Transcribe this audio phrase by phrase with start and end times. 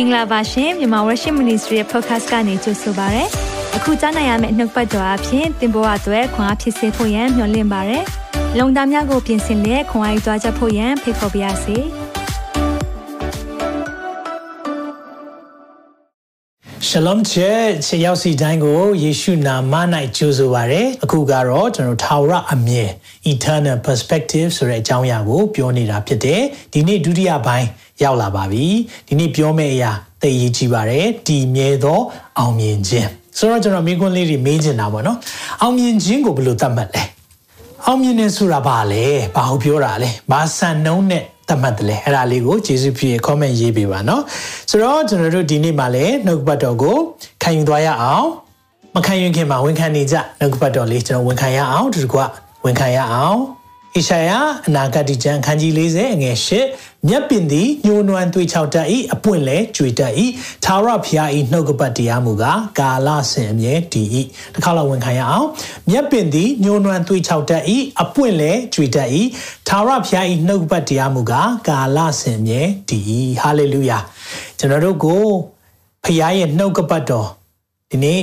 [0.00, 3.24] င်္ဂလာပါရှင်မြန်မာ Worship Ministry ရဲ့ podcast ကနေကြိုဆိုပါရစေ။
[3.76, 7.98] အခုကြားနိုင်ရမယ့်နှုတ်ပတ်တော်အဖြစ်သင်ပေါ်အပ်ွယ်ခွန်အားဖြစ်စေဖို့ယံမျှဝင့်ပါရစေ။
[8.58, 11.78] လုံတာများကိုပြင်ဆင်လက်ခွန်အားယူကြားချက်ဖို့ယံဖိတ်ခေါ်ပါရစေ။
[16.88, 19.74] Shalom Church ရောက်စီတိုင်းကိုယေရှုနာမ၌
[20.16, 22.90] ကြိုဆိုပါရစေ။အခုကတော့ကျွန်တော်ထာဝရအမြင်
[23.32, 26.42] Eternal Perspective ဆိုတဲ့အကြောင်းအရာကိုပြောနေတာဖြစ်တယ်။
[26.72, 27.68] ဒီနေ့ဒုတိယပိုင်း
[28.02, 28.66] ရောက်လာပါပြီ
[29.06, 29.90] ဒီနေ့ပြောမယ့်အရာ
[30.22, 32.00] သိရေးကြည့်ပါတယ်တည်မြဲသော
[32.38, 35.18] အောင်မြင်ခြင်းဆိုတော့ကျွန်တော်မိကွန်းလေးတွေမေးချင်တာပေါ့နော်
[35.62, 37.04] အောင်မြင်ခြင်းကိုဘယ်လိုသတ်မှတ်လဲ
[37.86, 39.04] အောင်မြင်တယ်ဆိုတာဘာလဲ
[39.36, 44.22] ဘာကိုပြောတာလဲဘာစံနှုန်းနဲ့သတ်မှတ်တယ်လဲအဲ့ဒါလေးကိုကျေးဇူးပြုရ comment ရေးပေးပါနော်
[44.70, 46.96] ဆိုတော့ကျွန်တော်တို့ဒီနေ့မှလည်းနှုတ်ပတ်တော်ကို
[47.42, 48.26] ခံယူသွားရအောင်
[48.94, 52.24] မခံယူခင်မှာဝန်ခံနေကြနှုတ်ပတ်တော်လေးကျွန်တော်ဝန်ခံရအောင်ဒီကွာ
[52.64, 53.38] ဝန်ခံရအောင်
[53.94, 54.30] ဣရှာယ
[54.68, 56.36] အနာဂတ်ကျမ်းခန်းကြီး40အငယ်
[56.72, 60.12] 8မြက်ပင်သည်ညှိုးနွမ်းသွေးချောက်တတ်၏အပွင့်လဲကြွေတတ်၏
[60.64, 64.08] သာရဖျား၏နှုတ်ကပတ်တရားမူကားကာလဆင်အမြဲတည်၏
[64.54, 65.48] တစ်ခါလောက်ဝန်ခံရအောင်
[65.90, 67.62] မြက်ပင်သည်ညှိုးနွမ်းသွေးချောက်တတ်၏
[68.02, 69.08] အပွင့်လဲကြွေတတ်၏
[69.68, 73.02] သာရဖျား၏နှုတ်ကပတ်တရားမူကားကာလဆင်အမြဲတည်၏
[73.40, 73.98] ဟာလေလုယာ
[74.58, 75.24] ကျွန်တော်တို့ကို
[76.04, 77.28] ဖျားရဲ့နှုတ်ကပတ်တော်
[77.90, 78.20] ဒီနေ့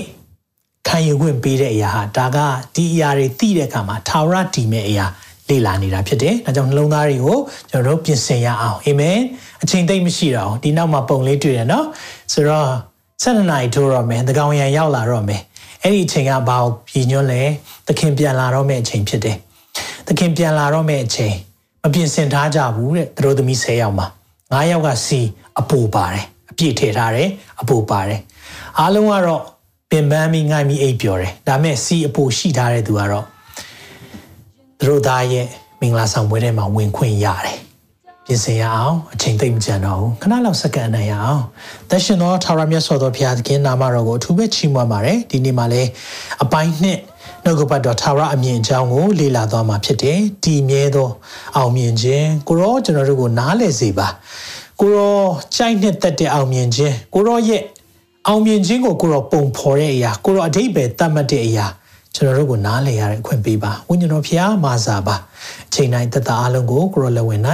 [0.87, 2.37] ခံယူခွင့်ပေးတဲ့အရာဟာဒါက
[2.75, 5.05] ဒီအရာတွေသိတဲ့အခါမှာသာရတည်မဲ့အရာ
[5.49, 7.37] လေ့လာနေတာဖြစ်တယ်။ဒါကြောင့်နှလုံးသားတွေကို
[7.69, 9.19] ကျွန်တော်တို့ပြင်ဆင်ရအောင်အာမင်။
[9.63, 11.85] အချိန်သိမ့်မရှိတော့ဒီနောက်မှာပုံလေးတွေ့တယ်နော်။
[12.33, 12.69] ဆိုတော့
[13.23, 15.41] 7နာရီထိုးတော့မယ်။သကောင်ရံရောက်လာတော့မယ်။
[15.83, 17.41] အဲ့ဒီအချိန်ကဘာကိုပြည်ညွှန်းလဲ။
[17.87, 19.37] သခင်ပြန်လာတော့မယ့်အချိန်ဖြစ်တယ်။
[20.07, 21.35] သခင်ပြန်လာတော့မယ့်အချိန်
[21.83, 24.07] မပြင်ဆင်ထားကြဘူးတဲ့။သူတို့သမီး10ယောက်မှာ
[24.41, 25.21] 9ယောက်ကစီ
[25.59, 27.29] အပူပါတယ်။အပြည့်ထည့်ထားတယ်
[27.61, 28.19] အပူပါတယ်။
[28.79, 29.43] အားလုံးကတော့
[29.91, 33.25] ပင်ပန်းပြီးငိုင်းပြီးအိပ်ပျော်တယ်။ဒါမဲ့စီအပူရှိထားတဲ့သူကတော့
[34.79, 35.45] သူတို့သားရဲ့
[35.81, 37.57] မင်္ဂလာဆောင်ပွဲထဲမှာဝင်ခွင့်ရတယ်
[38.25, 41.41] ပြင်ဆင်ရအောင်အချိန်သိမ့်မကြံတော့ဘူးခဏလောက်စက္ကန့်နိုင်ရအောင်
[41.89, 45.89] သက်ရှင်သောထာဝရမြတ်စွာသောဘုရားသခင်နာမတော်ကိုအထူးပဲချီးမွမ်းပါတယ်ဒီနေ့မှာလည်း
[46.43, 46.99] အပိုင်းနှစ်
[47.43, 51.09] နှုတ်ကပတ်တော်ထာဝရအမြင်အကြောင်းကိုလေ့လာသွားမှာဖြစ်တယ်တည်မြဲသော
[51.57, 54.07] အောင်မြင်ခြင်းကိုရောကျွန်တော်တို့ကိုနားလည်စေပါ
[54.79, 55.17] ကိုရော
[55.55, 57.61] ကြိုက်နှစ်သက်တဲ့အောင်မြင်ခြင်းကိုရောရဲ့
[58.27, 61.65] အောင်မြင်ခြင်းကိုကိုရောပုံဖော်တဲ့အရာကိုရောအတိတ်ပဲတတ်မှတ်တဲ့အရာ
[62.14, 65.16] ကျွန်တော်တို့ကိုနားလည်ရတဲ့အခွင့်ပေးပါဝိညာဉ်တော်ဖျားမာစာပါ
[65.68, 67.42] အချိန်တိုင်းသက်သာအလုံးကိုကိုရောလက်ဝင်၌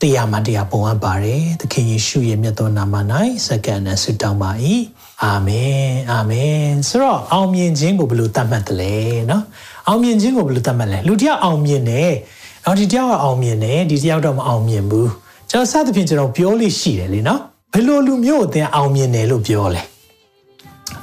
[0.00, 2.94] တရားမှတရားပုံအပ်ပါတယ်သခင်ယေရှုရဲ့မြတ်သောနာမ၌
[3.46, 4.50] စက္ကန့်နဲ့ဆုတောင်းပါ၏
[5.24, 8.94] အာမင်အာမင်ဆိုတော့အောင်မြင်ခြင်းကိုဘယ်လိုသတ်မှတ်တယ်လဲ
[9.28, 9.42] เนาะ
[9.88, 12.12] အောင်မြင်ခြင်းကိုဘယ်လိုသတ်မှတ်လဲလူတစ်ယောက်အောင်မြင်တယ်
[12.64, 15.10] နောက်ဒီတစ်ယောက်ကအောင်မြင်တယ်ဒီတစ်ယောက်တော့မအောင်မြင်ဘူး
[15.50, 17.40] ကျွန်တော်စသဖြင့်ကျွန်တော်ပြောလို့ရှိတယ်လေเนาะ
[17.72, 19.82] ဘယ်လိုလူမျိုးအသင်အောင်မြင်တယ်လို့ပြောလဲ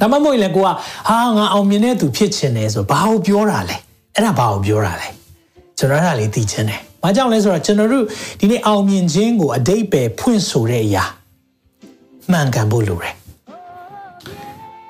[0.01, 0.69] ဒါမှမဟုတ်လေကိုက
[1.09, 3.77] ဟာငါအောင်မြင်တဲ့သူဖြစ်ချင်တယ်ဆိုဘာကိုပြောတာလဲ
[4.15, 5.09] အဲ့ဒါဘာကိုပြောတာလဲ
[5.79, 8.05] ကျွန်တော်အဲ့ဒါလေးသိချင်တယ်ဘာကြောင့်လဲဆိုတော့ကျွန်တော်တို့
[8.41, 11.05] ဒီနေ့အောင်မြင်ခြင်းကိုအတိတ်ပဲဖွင့်ဆိုတဲ့အရာ
[12.31, 13.15] မှန်ကန်ဖို့လိုတယ်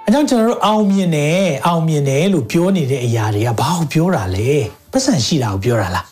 [0.07, 4.51] အဲကြောင့်ကျွန်တော်တို့အောင်မြင်တယ်အောင်မြင်တယ်လို့ပြောနေတဲ့အရာတွေကဘာကိုပြောတာလဲ
[4.93, 6.07] ပတ်စံရှိတာကိုပြောတာလား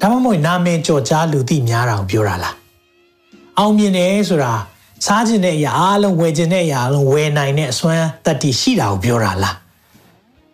[0.00, 2.54] ဒါမှမဟုတ်နာမည်ကြော်ကြားလူသိများတာကိုပြောတာလား
[3.58, 4.52] အောင်မြင်တယ်ဆိုတာ
[5.04, 9.56] စားခြင်းတဲ့အရာအားလုံးဝယ်ခြင်းတဲ့အရာအားလုံးဝယ်နိုင်တဲ့အစွမ်းတတ္တိရှိတာကိုပြောတာလား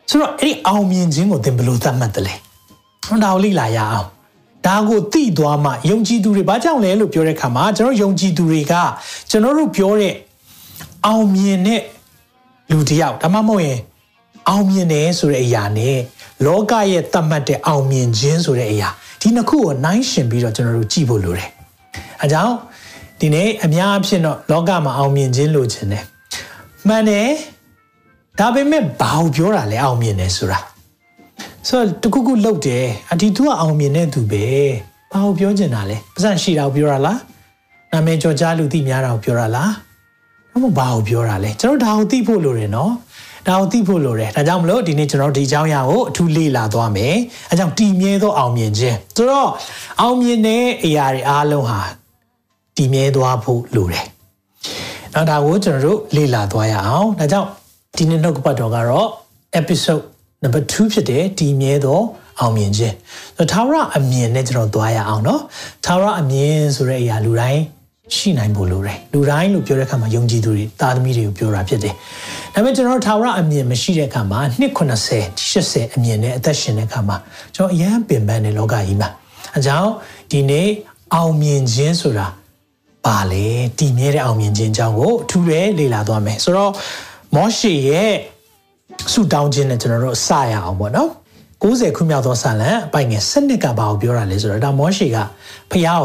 [0.09, 2.35] ဆိုတော့အဲ့ဒီအောင်မြင်ခြင်းကိုသင်ဘယ်လိုသတ်မှတ်တယ်လဲ
[3.07, 4.09] ဟောဒါကိုလေ့လာရအောင်
[4.67, 8.75] ဒါကိုသိသွားမှယုံကြည်သူတွေဘာကြောင့်လဲလို့ပြောတဲ့အခါမှာကျွန်တော်ယုံကြည်သူတွေက
[9.31, 10.15] ကျွန်တော်တို့ပြောတဲ့
[11.07, 11.81] အောင်မြင်တဲ့
[12.71, 13.79] လူတစ်ယောက်ဒါမှမဟုတ်ရင်
[14.49, 15.99] အောင်မြင်တယ်ဆိုတဲ့အရာနဲ့
[16.47, 18.89] လောကရဲ့သတ်မှတ်တဲ့အောင်မြင်ခြင်းဆိုတဲ့အရာ
[19.21, 21.51] ဒီနှစ်ခုကိုနှိုင်းယှဉ်ပြီးတော့ကျွန်တော်တို့ကြည့်ဖို့လိုတယ်။
[22.23, 22.55] အဲကြောင့်
[23.21, 26.05] ဒီနေ့အများအဖြစ်တော့လောကမှာအောင်မြင်ခြင်းလိုချင်တယ်
[26.89, 27.29] မှန်တယ်
[28.39, 30.59] ဒါပေမဲ့ဘာကိုပြောတာလဲအောင်မြင်တယ်ဆိုတာ
[31.69, 34.45] ဆိုတော့တခုခုလုပ်တယ်အဒီသူကအောင်မြင်တဲ့သူပဲ
[35.13, 37.19] ဘာကိုပြောချင်တာလဲပတ်စံရှိတာကိုပြောတာလား
[37.93, 39.73] နာမည်ကြော်ကြားလူသိများတာကိုပြောတာလား
[40.53, 42.93] ဘာမှဘာကိုပြောတာလဲကျွန်တော်ဒါကိုသိဖို့လိုတယ်နော်
[43.47, 47.15] ဒါကိုသိဖို့လိုတယ်ဒါကြောင့်မလို့ဒီနေ့ကျွန်တော်ဒီအကြောင်းအရာကိုအထူးလေ့လာသွားမယ်
[47.51, 49.49] အဲကြောင့်တည်မြဲသောအောင်မြင်ခြင်းဆိုတော့
[50.01, 51.81] အောင်မြင်တဲ့အရာတွေအားလုံးဟာ
[52.77, 54.07] တည်မြဲသွားဖို့လိုတယ်။
[55.15, 57.49] နောက်ဒါကိုကျွန်တော်တို့လေ့လာသွားရအောင်။ဒါကြောင့်
[57.97, 59.09] ဒီနေ့နှုတ်ကပတ်တော်ကတော့
[59.61, 60.03] episode
[60.43, 62.01] number 2ဖြစ်တဲ့တည်မြဲသော
[62.41, 62.95] အောင်မြင်ခြင်း။
[63.37, 65.41] ဆိုထာဝရအမြင်နဲ့ကျွန်တော်သွားရအောင်နော်။
[65.85, 67.63] ထာဝရအမြင်ဆိုတဲ့အရာလူတိုင်း
[68.17, 71.95] ရှိနိုင်ဖို့လိုတယ်။လူတိုင်းလို့ပြောတဲ့အခါမှာယုံကြည်သူတွေတာသမီတွေကိုပြောတာဖြစ်တယ်။
[72.55, 77.17] ဒါပေမဲ့ကျွန်တော်ထာဝရအမြင်မရှိတဲ့အခါမှာ290 80အမြင်နဲ့အသက်ရှင်တဲ့အခါမှာ
[77.55, 79.09] ကျွန်တော်အရန်ပင်ပန်းတဲ့လောကကြီးမှာ
[79.59, 79.91] အကြောင်း
[80.31, 80.69] ဒီနေ့
[81.15, 82.27] အောင်မြင်ခြင်းဆိုတာ
[83.07, 83.47] ပါလေ
[83.79, 86.73] တည်မြဲတဲ့အောင်မြင်ခြင်းအကြောင်းကိုအထူးပဲလေ့လာသွားမယ်ဆိုတော့
[87.35, 88.13] မောရှေရဲ့
[89.13, 91.11] ဆုတောင်းခြင်းနဲ့ကျွန်တော်တို့စရအောင်ပေါ့နော်
[91.63, 95.19] 90ခုမြောက်သောဆာလံအပိုင်ငယ်7နှစ်ကဘာကိုပြောတာလဲဆိုတော့ဒါမောရှေက
[95.71, 96.05] ဖះကို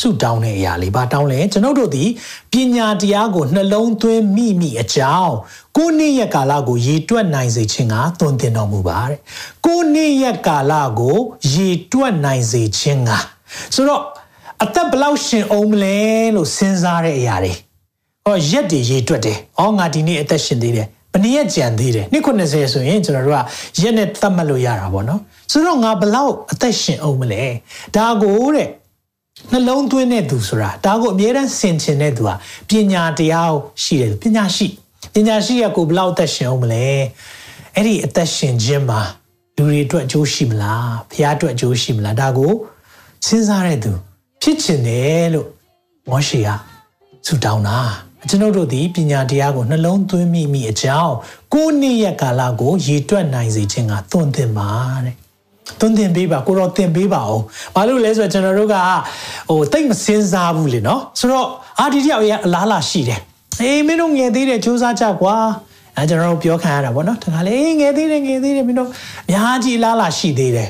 [0.00, 2.08] ဆုတောင်းတဲ့အရာလေးဘာတောင်းလဲကျွန်ုပ်တို့သည်
[2.52, 5.34] ပညာတရားကိုနှလုံးသွင်းမိမိအကြောင်း
[5.76, 9.18] ကိုနေ့ရက်ကာလကိုရေတွက်နိုင်စေခြင်းကသွန်သင်တော်မူပါတဲ့
[9.66, 11.18] ကိုနေ့ရက်ကာလကို
[11.54, 13.10] ရေတွက်နိုင်စေခြင်းက
[13.74, 14.02] ဆိုတော့
[14.64, 15.96] အသက်ဘလောက်ရှင်အောင်မလဲ
[16.34, 17.52] လို့စဉ်းစားတဲ့အရာတွေ
[18.24, 23.36] ဟောရက်တွေရေတွက်တယ်။အော်ငါဒီနေ့အသက်ရှင်သေးတယ်။ဘယ်နည်းရက်ကြံသေးတယ်။နှစ်90ဆိုရင်ကျွန်တော်တို့
[23.76, 25.20] ကရက်နဲ့သတ်မှတ်လို့ရတာပေါ့နော်။
[25.52, 27.42] ဆိုတော့ငါဘလောက်အသက်ရှင်အောင်မလဲ။
[27.96, 28.68] ဒါကိုတဲ့
[29.52, 32.34] နှလုံးသွင်းတဲ့သူဆိုတာဒါကိုအမြဲတမ်းဆင်ခြင်တဲ့သူဟာ
[32.68, 34.66] ပညာတရားရှိတယ်ပညာရှိ
[35.14, 36.84] ပညာရှိရကိုဘလောက်အသက်ရှင်အောင်မလဲ။
[37.76, 39.00] အဲ့ဒီအသက်ရှင်ခြင်းမှာ
[39.56, 42.52] လူတွေအတွက်အကျိုးရှိမလား။ဖခင်အတွက်အကျိုးရှိမလား။ဒါကို
[43.26, 43.92] စဉ်းစားတဲ့သူ
[44.44, 45.48] ဖြစ်ချင်တယ်လို့
[46.10, 46.48] မောရှေက
[47.26, 47.78] ဆုတောင်းတာ
[48.28, 51.14] ကျွန်ုပ်တို့သည်ပညာတရားကိုနှလုံးသွင်းမိမိအကြောင်း
[51.54, 54.68] ကိုးနေ့ရက်ကာလကိုရည်တွက်နိုင်စေခြင်းကသွန်သင်ပါ
[55.04, 55.16] တဲ့
[55.80, 57.42] သွန်သင်ပေးပါကိုတော့သင်ပေးပါအောင်
[57.74, 58.76] ဘာလို့လဲဆိုတော့ကျွန်တော်တို့က
[59.48, 61.46] ဟိုတိတ်မစင်စားဘူးလေနော်ဆိုတော့
[61.80, 63.20] အာဒီတယောက်ရဲ့အလားလာရှိတယ်
[63.60, 65.36] အေးမင်းတို့ငယ်သေးတယ်စူးစမ်းကြကွာ
[65.96, 68.88] အဲကျွန်တော်တို့ပြောခံရတာပေါ့နော်တခါလေငယ်သေးတယ်ငယ်သေးတယ်မင်းတို့
[69.28, 70.68] အများကြီးအလားလာရှိသေးတယ်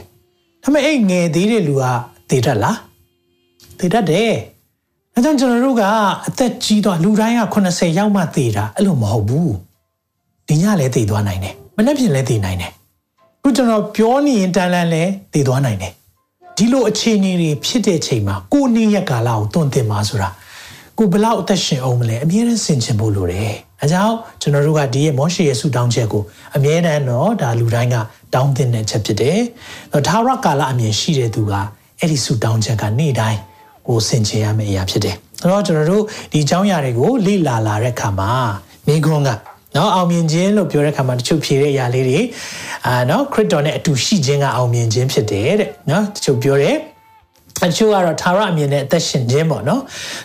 [0.63, 1.85] ဒါပေမဲ့အဲ့ငယ်သေးတဲ့လူက
[2.31, 2.77] တည်တတ်လား
[3.79, 4.33] တည်တတ်တယ်
[5.15, 5.83] အဲကြောင့်ကျွန်တော်တို့က
[6.29, 9.55] အသက်ကြီးသွားလူတိုင်းက80ရောက်မှသေတာအဲ့လိုမဟုတ်ဘူး
[10.49, 12.73] ဒီညလည်းသေသွားနိုင်တယ်မနေ့ပြင်လည်းသေနိုင်တယ်
[13.43, 15.93] ခုကျွန်တော်ပြောနေရင်တန်လန်းလည်းသေသွားနိုင်တယ်
[16.57, 20.29] ဒီလိုအခြေအနေတွေဖြစ်တဲ့ချိန်မှာကိုနေ့ရက်ကာလကိုတွန့်တင်ပါဆိုတာ
[20.99, 26.23] ကိုဘလောက်အသက်ရှင်အောင်မလဲအမြဲတမ်းဆင်ခြင်ဖို့လိုတယ်အဲကြောင့်ကျွန်တော်တို့ကဒီရဲ့မောရှေရဲ့ဆုတောင်းချက်ကို
[26.57, 27.97] အမြဲတမ်းတော့ဒါလူတိုင်းက
[28.35, 29.39] တောင်းတင်တဲ့ချက်ဖြစ်တယ်။
[30.09, 31.53] ဒါရကာလအမြင်ရှိတဲ့သူက
[32.01, 33.41] အဲ့ဒီဆုတောင်းချက်ကနေ့တိုင်း
[33.89, 36.03] ကိုဆင်ခြင်ရမယ့်အရာဖြစ်တယ်။ဆိုတော့ကျွန်တော်တို့
[36.33, 38.31] ဒီအကြောင်းအရာတွေကိုလေ့လာလာတဲ့အခါမှာ
[38.87, 39.31] မိခွန်းက
[39.77, 42.21] နော်အောင်မြင်ခြင်းလို့ပြောတဲ့အခါမှာတချို့ဖြေတဲ့အရာလေးတွေ
[42.87, 46.77] အာနော်ခရစ်တော်နဲ့အတူရှိခြင်းကအောင်မြင်ခြင်းဖြစ်တယ်တဲ့နော်တချို့ပြောတယ်
[47.63, 49.81] တချို့ကတော့သာရအမြင်နဲ့အသက်ရှင်ခြင်းပေါ့နော်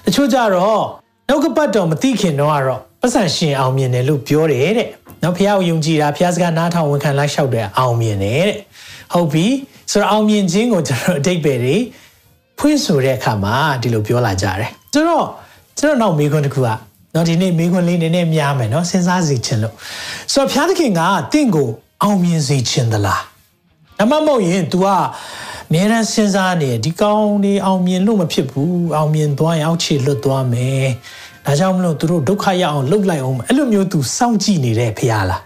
[0.06, 0.84] တချို့ကြတော့
[1.28, 4.88] နှုတ်ကပတ်တော်မသိခင်တော့ကတော့ပတ်စံရှင်အောင်မြင်တယ်လို့ပြောတယ်တဲ့
[5.24, 8.58] နော်ဖះကိုယုံကြည်တာဖះစကားနားထောင်ဝန်ခံလိုက်လျှောက်တယ်အောင်မြင်တယ်တဲ့
[9.14, 9.46] ဟုတ်ပြီ
[9.92, 11.78] ဆိုတော့အောင်မြင်ခြင်းကိုကျွန်တော်အတိတ်ပဲတွေ
[12.58, 15.26] ဖွင့်ဆိုတဲ့အခါမှာဒီလိုပြောလာကြတယ်ဆိုတော့
[15.80, 16.70] ကျွန်တော်နောက်မေးခွန်းတစ်ခုက
[17.14, 19.76] နော်ဒီနေ့မေးခွန်းလေးနည်းနည်းများမယ်နော်စဉ်းစားစီခြင်းလို့
[20.34, 21.02] ဆိုတော့ဘုရားသခင်က
[21.34, 21.70] တင့်ကို
[22.04, 23.22] အောင်မြင်စေခြင်းသလား
[23.98, 24.86] ဒါမှမဟုတ်ရင် तू က
[25.74, 30.88] မြဲတမ်းစဉ်းစားနေဒီကောင်းနေအောင်မြင်လို့မဖြစ်ဘူးအောင်မြင်သွားရင်အောက်ခြေလွတ်သွားမယ်
[31.46, 35.42] ဒါကြောင့်မလို့သူတို့ဒုက္ခရအောင်လှုပ်လိုက်အောင်အဲ့လိုမျိုး तू စောင့်ကြည့်နေတဲ့ဖရားလား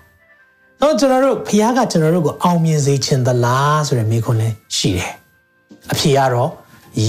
[0.81, 5.11] တော့ကျွန်တော်တို့ဖရားကကျွန်တော်တို့ကိုအောင်မြင်စေခြင်းသလားဆိုတဲ့မေးခွန်းလေးရှိတယ်
[5.91, 6.49] အဖြေကတော့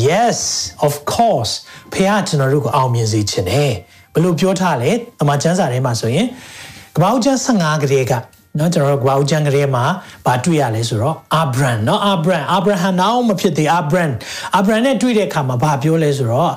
[0.06, 0.38] yes
[0.87, 1.52] of course
[1.93, 3.73] ဖះကျွန်တော်တို့ကိုအောင်မြင်စေခြင်းတယ်
[4.12, 4.90] ဘယ်လိုပြောထားလဲ
[5.23, 6.26] အမှကျမ်းစာထဲမှာဆိုရင်
[6.96, 8.12] ကပ္ပဦးကျမ်း15ကလေးက
[8.58, 9.84] နော်ကျွန်တော်တို့ကပ္ပဦးကျမ်းကလေးမှာ
[10.26, 14.11] ဗာတွေ့ရလဲဆိုတော့အာဗြန်နော်အာဗြန်အာဗြဟံနောက်မဖြစ်သေးအာဗြန်
[14.55, 16.52] အာဗြန်နဲ့တွေ့တဲ့အခါမှာဗာပြောလဲဆိုတော့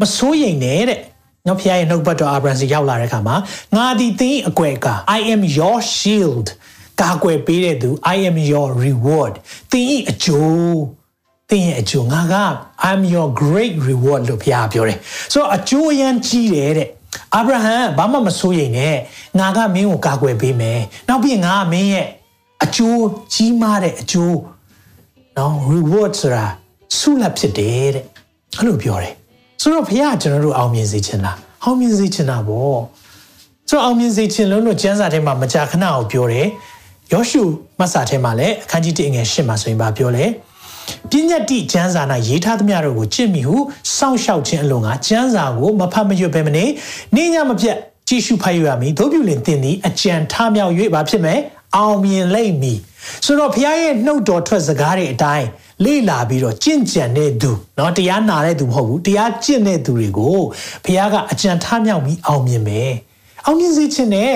[0.00, 1.00] မစိုးရိမ်နဲ့တဲ့
[1.46, 3.36] နော်ဖះရဲ့နှုတ်ဘတ်တော်အာဗြန်စီရောက်လာတဲ့အခါမှာ
[3.76, 4.86] ငါဒီသင်အကွယ်က
[5.16, 6.46] I am your shield
[7.00, 9.34] ကာကွယ်ပေးတဲ့သူ I am your reward
[9.72, 10.78] သင်ဤအကျိုး
[11.50, 12.34] သင်ရဲ့အကျိုးငါက
[12.88, 14.98] I'm your great reward လို့ဘုရားပြောတယ်
[15.32, 16.88] ဆိုတော့အကျိုးအရန်ကြီးတယ်တဲ့
[17.34, 18.96] အာဗြဟံဘာမှမစိုးရိမ်နဲ့
[19.38, 22.06] ငါကမင်းကိုကာကွယ်ပေးမယ်နောက်ပြီးငါကမင်းရဲ့
[22.64, 23.04] အကျိုး
[23.34, 24.38] ကြီးမားတဲ့အကျိုး
[25.36, 26.46] နော် reward ဆိုတာ
[26.98, 28.04] ဆုလပ်ဖြစ်တယ်တဲ့
[28.56, 29.14] အဲ့လိုပြောတယ်
[29.62, 32.80] ဆိုတော့ဘုရားကျွန်တော်တို့အောင်မြင်စေချင်လားအောင်မြင်စေချင်တာပေါ့
[33.68, 36.46] ဆိုတော့အောင်မြင်စေချင်လို့လို့ကျမ်းစာထဲမှာမကြာခဏကိုပြောတယ်
[37.12, 37.42] ယောရှု
[37.78, 40.24] မတ်စာထဲမှာလည်းအခန်းကြီး1ငယ်8မှာဆိုရင်ဗာပြောလဲ
[41.11, 43.57] ပညာတိကျမ်းစာ၌ရေးထားသမျှတို့ကိုကြင့်မိဟု
[43.95, 46.65] စောင့်ရှောက်ခြင်းအလို့ငါကျမ်းစာကိုမဖတ်မရွတ်ပဲမနေ
[47.15, 51.39] နေညမပြတ်ကြည့်ရှုဖတ်ရမည်တို့ပြုလင်တင်သည်အကြံထမြောက်၍ဘာဖြစ်မယ်
[51.75, 52.79] အောင်မြင်လိမ့်မည်
[53.25, 55.47] ဆိုတော့ဘုရားရဲ့နှုတ်တော်ထွက်စကားတွေအတိုင်း
[55.85, 60.37] လေ့လာပြီးတော့ကြင့်ကြံတဲ့သူเนาะတရားနာတဲ့သူမဟုတ်ဘူးတရားကျင့်တဲ့သူတွေကို
[60.85, 62.91] ဘုရားကအကြံထမြောက်ပြီးအောင်မြင်မယ်
[63.45, 64.35] အောင်မြင်စေခြင်းနဲ့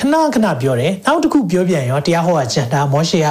[0.00, 3.28] ခဏခဏပြောတယ်နောက်တစ်ခုပြောပြန်ရောတရားဟောတာကျန်တာမောရှေက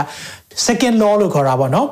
[0.66, 1.88] second law လို့ခေါ်တာပေါ့နော်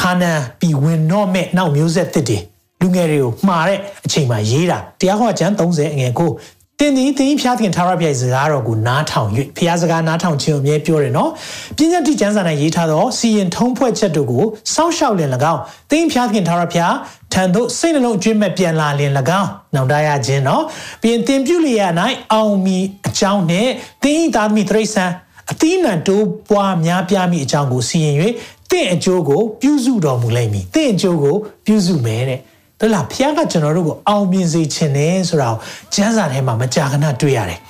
[0.00, 2.38] ခါနန်ပြီးဝင်တော့မဲ့နောက်မျိုးဆက်တစ်တွေ
[2.80, 6.30] လူငယ်တွေကိုမှားတဲ့အချိန်မှာရေးတာတရားဟောကျမ်း30အငယ်ကို
[6.78, 11.30] တင်သည်တင်ဖျားခင်ထာဝရဘုရားစကားတော်ကိုနားထောင်၍ဖျားစကားနားထောင်ခြင်းကိုအမြဲပြောတယ်နော်
[11.76, 16.94] ပညာတိကျမ်းစာ၌ရေးထားသောစီရင်ထုံးဖွဲ့ချက်တို့ကိုစောင့်ရှောက်လင်၎င်းတင်ဖျားခင်ထာဝရဘုရား
[17.32, 20.62] ထံသို့စိတ်နှလုံးအကျွင့်မဲ့ပြန်လာလင်၎င်းနောင်တရခြင်းနော်
[21.02, 21.92] ပြင်တင်ပြုလျက်၌
[22.32, 23.68] အောင်မီအကြောင်းနဲ့
[24.02, 25.04] တင်ဤသားသမီးတရိษံ
[25.50, 28.16] အသီးနှံတိုးပွားများပြားမိအကြောင်းကိုစီရင်၍
[28.72, 31.36] တင့်အကျိုးကိုပြုစုတော်မူလိမ့်မည်တင့်အကျိုးကို
[31.66, 32.38] ပြုစုမယ်တဲ့
[32.80, 35.58] ဒါလားဖခင်ကကျွန်တော်တို့ကိုအောင်မြင်စေခြင်းနဲ့ဆိုတာကို
[35.94, 37.60] ကျမ်းစာထဲမှာမကြာခဏတွေ့ရတယ်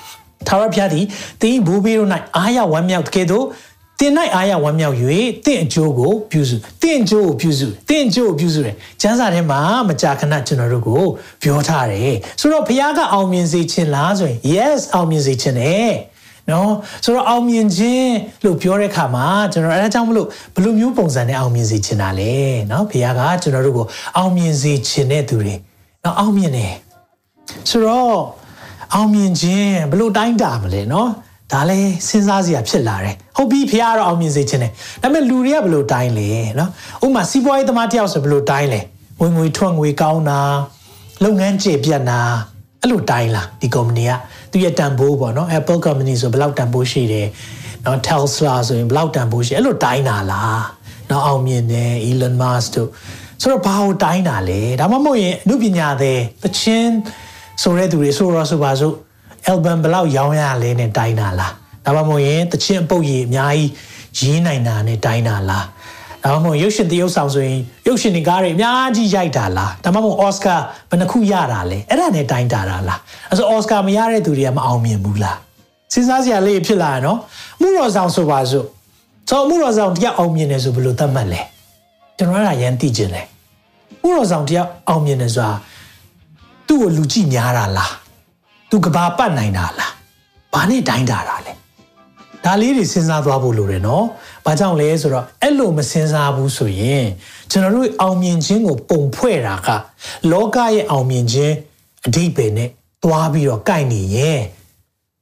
[0.47, 1.05] ထာဝရဘုရားသည်
[1.41, 3.45] တင်းဘိုးဘေးတို့၌အားရဝမ်းမြောက်တဲ့ကဲ့သို့
[4.01, 4.97] တင်၌အာရဝမ်းမြောက်၍
[5.47, 11.03] တင့်အကျိုးကိုပြုစုတင့်အကျိုးကိုပြုစုတင့်အကျိုးကိုပြုစုတယ်ကျမ်းစာထဲမှာမကြာခဏကျွန်တော်တို့ကို
[11.43, 15.93] ပြောထားတယ်ဆိုတော့ဘုရားကအောင်မြင်စေခြင်းလားဆိုရင် yes အောင်မြင်စေခြင်းတယ်
[16.53, 16.73] နော်
[17.05, 18.13] ဆိုတော့အောင်မြင်ခြင်း
[18.45, 22.33] လို့ပြောတဲ့အခါမှာကျွန်တော်အဲဒါကြောင့်မလို့ဘယ်လိုမျိုးပုံစံနဲ့အောင်မြင်စေခြင်းတာလဲ
[22.71, 25.55] နော်ဘုရားကကျွန်တော်တို့ကိုအောင်မြင်စေခြင်းတဲ့သူတွေ
[26.05, 26.75] နော်အောင်မြင်တယ်
[27.71, 28.17] ဆိုတော့
[28.95, 31.11] အောင်မြင်ခြင်းဘယ်လိုတိုင်းတာမလဲနော်
[31.53, 36.29] ဒါလည်းစဉ်းစားစရာဖြစ်လာတယ်ဟုတ်ပြီဖះကတော့အောင်မြင်စေခြင်းတယ်ဒါပေမဲ့လူတွေကဘယ်လိုတိုင်းလဲ
[36.59, 36.71] နော်
[37.05, 38.81] ဥပမာစီးပွားရေးသမားတယောက်ဆိုဘယ်လိုတိုင်းလဲ
[39.21, 40.41] ဝင်ငွေထွက်ငွေကောင်းတာ
[41.25, 42.21] လုပ်ငန်းကျေပြတ်တာ
[42.83, 44.13] အဲ့လိုတိုင်းလားဒီကုမ္ပဏီက
[44.51, 47.29] သူရဲ့တန်ဖိုးပေါ့နော် Apple company ဆိုဘယ်လောက်တန်ဖိုးရှိတယ်
[47.85, 50.63] နော် Tesla ဆိုရင်ဘယ်လောက်တန်ဖိုးရှိအဲ့လိုတိုင်းတာလား
[51.11, 52.89] နော်အောင်မြင်တယ် Elon Musk တို့
[53.43, 56.95] ဆိုတော့ဘာကိုတိုင်းတာလဲဒါမှမဟုတ်ရင်အမှုပညာသည်သချင်း
[57.63, 58.95] ဆိုတဲ့သူတွေဆိုတော့ဆိုပါစို့
[59.51, 61.53] album ဘယ်လောက်ရောင်းရလဲနဲ့တိုင်းတာလား
[61.85, 63.71] ဒါမှမဟုတ်ရင်တချင်းအပုတ်ကြီးအများကြီး
[64.19, 65.67] ရေးနိုင်တာနဲ့တိုင်းတာလား
[66.25, 70.55] ဒါမှမဟုတ်ရုပ်ရှင်တရုပ်ဆောင်ဆိုရင်ရုပ်ရှင်တွေကားတွေအများကြီးရိုက်တာလားဒါမှမဟုတ်အော်စကာ
[70.91, 73.01] ဘယ်နှခုရတာလဲအဲ့ဒါနဲ့တိုင်းတာတာလား
[73.31, 75.39] အဲဆိုအော်စကာမရတဲ့သူတွေကမအောင်မြင်ဘူးလား
[75.93, 77.19] စဉ်းစားစရာလေးဖြစ်လာရနော်
[77.61, 78.67] မှုတော်ဆောင်ဆိုပါစို့
[79.29, 81.41] ဆိုမှုတော်ဆောင်တရားအောင်မြင်တယ်ဆိုဘယ်လိုသတ်မှတ်လဲ
[82.17, 83.27] ကျွန်တော်ကရန်သိကျင်တယ်
[84.03, 85.53] မှုတော်ဆောင်တရားအောင်မြင်တယ်ဆိုတာ
[86.67, 87.93] သူ့ကိုလူကြည့်များတာလား
[88.71, 89.93] သူကဘာပတ်နိုင်တာလား
[90.53, 91.53] ဘာနဲ့တိုင်းတာတာလဲ
[92.45, 94.05] ဒါလေးတွေစဉ်းစားသွားဖို့လိုတယ်နော်
[94.45, 97.07] ဘာကြောင့်လဲဆိုတော့အဲ့လိုမစဉ်းစားဘူးဆိုရင်
[97.51, 99.69] ကျွန်တော်တို့အောင်မြင်ခြင်းကိုပုံဖွဲ့တာက
[100.33, 101.55] လောကရဲ့အောင်မြင်ခြင်း
[102.07, 102.69] အဓိပ္ပာယ်နဲ့
[103.05, 104.41] သွားပြီးတော့ကိုက်နေရင်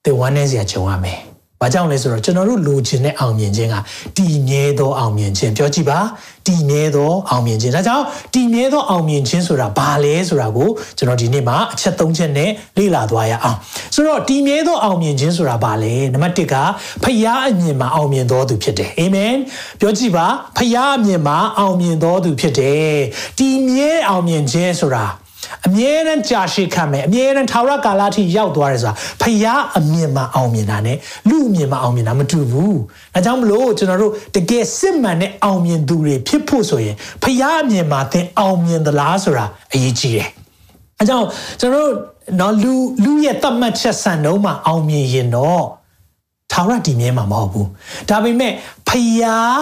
[0.04, 1.20] တေဝမ်းနေစရာကြုံရမယ်။
[1.62, 3.74] ဘာကြောင့်လဲဆိုတော့ကျွန်တော်တို့လိုချင်တဲ့အောင်မြင်ခြင်းက
[4.16, 5.98] တည်မြဲသောအောင်မြင်ခြင်းပြောကြည့်ပါ
[6.46, 13.56] တည်မြဲသောအောင်မြင်ခြင်းဒါကြောင့်တည်မြဲသောအောင်မြင်ခြင်းဆိုတာဘာလဲဆိုတာကိုကျွန်တော်ဒီနေ့မှာအချက်၃ချက်နဲ့လေ့လာသွားရအောင်
[13.94, 16.54] ဆိုတော့တည်မြဲသောအောင်မြင်ခြင်းဆိုတာဘာလဲနံပါတ်၁က
[17.04, 19.34] ဖယားအမြင်မှာအောင်မြင်သောသူဖြစ်တယ်အာမင်
[19.80, 22.94] ပြောကြည့်ပါဖယားအမြင်မှာအောင်မြင်သောသူဖြစ်တယ်
[23.38, 25.06] တည်မြဲအောင်မြင်ခြင်းဆိုတာ
[25.68, 30.92] အမြဲတမ်းကြာရှည်ခံမယ်အမြဲတမ်းထာဝရကာလအထိရောက်သွားတယ်ဆိုတာဖယားအမြင်မှာအောင်မြင်တာ ਨੇ
[31.28, 32.78] လူအမြင်မှာအောင်မြင်တာမတူဘူး
[33.14, 40.28] ဒါကြောင့်မလို့ကျွန်တော်တို့တကယ်စစ်မှန်တဲ့အောင်မြင်သူတွေဖြစ်ဖို့ဆိုရင်ဖယားအမြင်မှာသင်အောင်မြင်သလားဆိုတာအရေးကြီးတယ်
[40.98, 41.26] အဲကြောင့်
[41.60, 41.92] ကျွန်တော်တို့
[42.40, 42.72] နော်လူ
[43.04, 45.64] လူရဲ့တတ်မှတ်ချက်စံနှုန်းမှာအောင်မြင်ရင်တော့
[46.52, 47.68] ထာဝရတည်မြဲမှာမဟုတ်ဘူး
[48.08, 48.52] ဒါပေမဲ့
[48.88, 49.58] ဖယား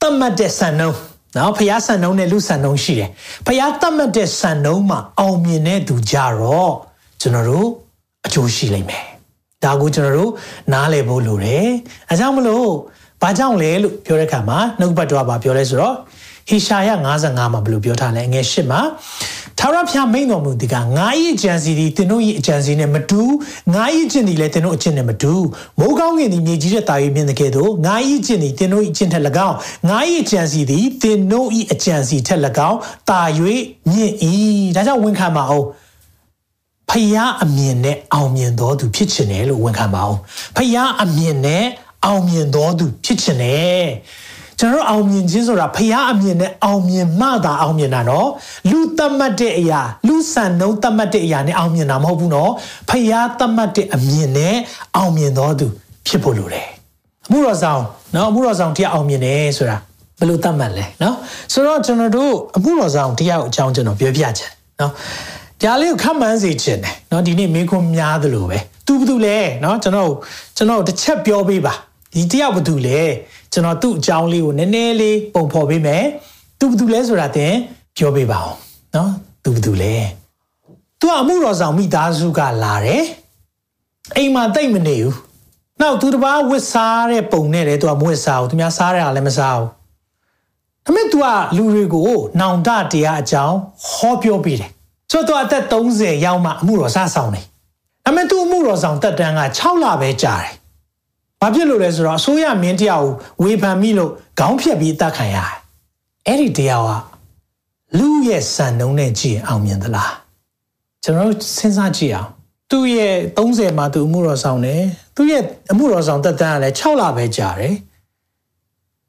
[0.00, 0.96] တတ်မှတ်တဲ့စံနှုန်း
[1.36, 3.10] နော်ဖျားဆန်နှုံးနဲ့လူဆန်နှုံးရှိတယ်
[3.46, 6.72] ဖျားတတ်မှတ်တဲ့ဆန်နှုံးမှာအောင်မြင်တဲ့သူကြတော့
[7.20, 7.68] ကျွန်တော်တို့
[8.26, 9.04] အကျိုးရှိလိမ့်မယ်
[9.64, 10.32] ဒါကိုကျွန်တော်တို့
[10.72, 11.68] နားလည်ဖို့လိုတယ်
[12.10, 12.68] အဲကြောင့်မလို့
[13.22, 15.94] ဘာကြောင့်လဲလို့ပြောတဲ့အခါမှာနှုတ်ပတ်တော်ကပြောလဲဆိုတော့
[16.48, 16.90] ဟေရှာယ
[17.22, 18.80] 55မှာဘယ်လိုပြောထားလဲငယ်၈မှာ
[19.58, 23.22] ထာဝရဘုရားမိန်တော်မူဒီကငါ၏အကြံစီသည်သင်တို့၏အကြံစီနဲ့မတူ
[23.74, 25.34] ငါ၏အကျင့်သည်လည်းသင်တို့အကျင့်နဲ့မတူ
[25.78, 29.56] မိုးကောင်းကင်သည်မြေကြီးတဲ့တာ၍မြင်တဲ့ကဲ့သို့ငါ၏အကျင့်သည်သင်တို့၏အကျင့်ထက်၎င်း
[29.88, 32.78] ငါ၏အကြံစီသည်သင်တို့၏အကြံစီထက်၎င်း
[33.10, 33.20] တာ၍
[33.90, 34.14] မြင့်၏
[34.76, 35.66] ဒါကြောင့်ဝန်ခံပါအောင်
[36.90, 40.18] ဖယားအမြင်နဲ့အောင်မြင်တော်သူဖြစ်ခြင်းတယ်လို့ဝန်ခံပါအောင်
[40.56, 41.64] ဖယားအမြင်နဲ့
[42.04, 43.86] အောင်မြင်တော်သူဖြစ်ခြင်းတယ်
[44.60, 48.28] ကျွန်တော်အောင်မြင်ခြင်းဆိုတာဖရားအမြင်နဲ့အောင်မြင်မှသာအောင်မြင်တာနော်
[48.70, 52.50] လူသတ်မှတ်တဲ့အရာလူဆန်နှုံးသတ်မှတ်တဲ့အရာနဲ့အောင်မြင်တာမဟုတ်ဘူးနော်
[52.88, 54.54] ဖရားသတ်မှတ်တဲ့အမြင်နဲ့
[54.96, 55.66] အောင်မြင်တော်သူ
[56.06, 56.66] ဖြစ်ဖို့လိုတယ်
[57.26, 57.82] အမှုတော်ဆောင်
[58.14, 59.76] နော်အမှုတော်ဆောင်တရားအောင်မြင်တယ်ဆိုတာ
[60.18, 61.16] ဘယ်လိုသတ်မှတ်လဲနော်
[61.52, 64.50] ဆိုတော့ကျွန်တော်တို့အမှုတော်ဆောင်တရားကိုအကြောင်းကျွန်တော်ပြောပြချင်
[64.80, 64.92] နော်
[65.62, 70.10] ဒါလေးကိုခက်မှန်းစေချင်တယ်နော်ဒီနေ့မင်းခွန်းများသလိုပဲသူဘာလို့လဲနော်ကျွန်တော်
[70.56, 71.74] ကျွန်တော်တစ်ချက်ပြောပေးပါ
[72.14, 73.00] ဒီတရားဘာလို့လဲ
[73.52, 76.04] ကျွန်တော်သူ့အကြောင်းလေးကိုနည်းနည်းလေးပုံဖော်ပေးမယ်
[76.58, 77.54] သူဘသူလဲဆိုတာသင်
[77.96, 78.56] ပြောပေးပါအောင်
[78.94, 79.10] နော်
[79.44, 79.94] သူဘသူလဲ
[81.00, 83.04] သူကအမှုတော်ဆောင်မိသားစုကလာတယ်
[84.16, 85.16] အိမ်မှာတိတ်မနေဘူး
[85.80, 89.68] နောက်သူတစ်ပါးဝစ်စားတဲ့ပုံနဲ့လေသူကမဝစ်စားဘူးသူများစားတာလည်းမစားဘူး
[90.84, 91.26] ဒါပေမဲ့ तू က
[91.56, 93.56] လူတွေကိုနောင်တတရားအကြောင်း
[93.92, 94.70] ဟောပြောပေးတယ်
[95.10, 97.44] ဆိုတော့ तू အသက်30ရောက်မှအမှုတော်စဆောင်တယ်
[98.04, 100.52] ဒါပေမဲ့ तू အမှုတော်ဆောင်တက်တန်းက6လပဲကြာတယ်
[101.40, 105.52] ဘာဖြစ်လို့လဲဆိုတော့အစိုးရမင်းတရားကိုဝေဖန်မိလို့ခေါင်းဖြတ်ပြီးတတ်ခံရတယ်
[106.26, 106.90] အဲ့ဒီတရားက
[107.98, 110.12] လူရဲ့စံနှုန်းနဲ့ကြည့်အောင်မြင်သလား
[111.02, 112.30] ကျွန်တော်စဉ်းစားကြည့်အောင်
[112.70, 114.82] သူ့ရဲ့30မှာသူအမှုတော်ဆောင်တယ်
[115.16, 115.42] သူ့ရဲ့
[115.72, 117.74] အမှုတော်ဆောင်တက်တန်းကလည်း6လပဲကြာတယ်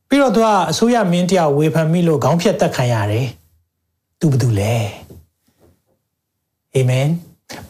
[0.09, 3.27] ပြီးတော့သူကအစိုးရမင်းတရားဝေဖန်မိလို့ခေါင်းဖြတ်တက်ခံရတယ်
[4.19, 4.75] သူဘာတူလဲ
[6.75, 7.07] အာမင်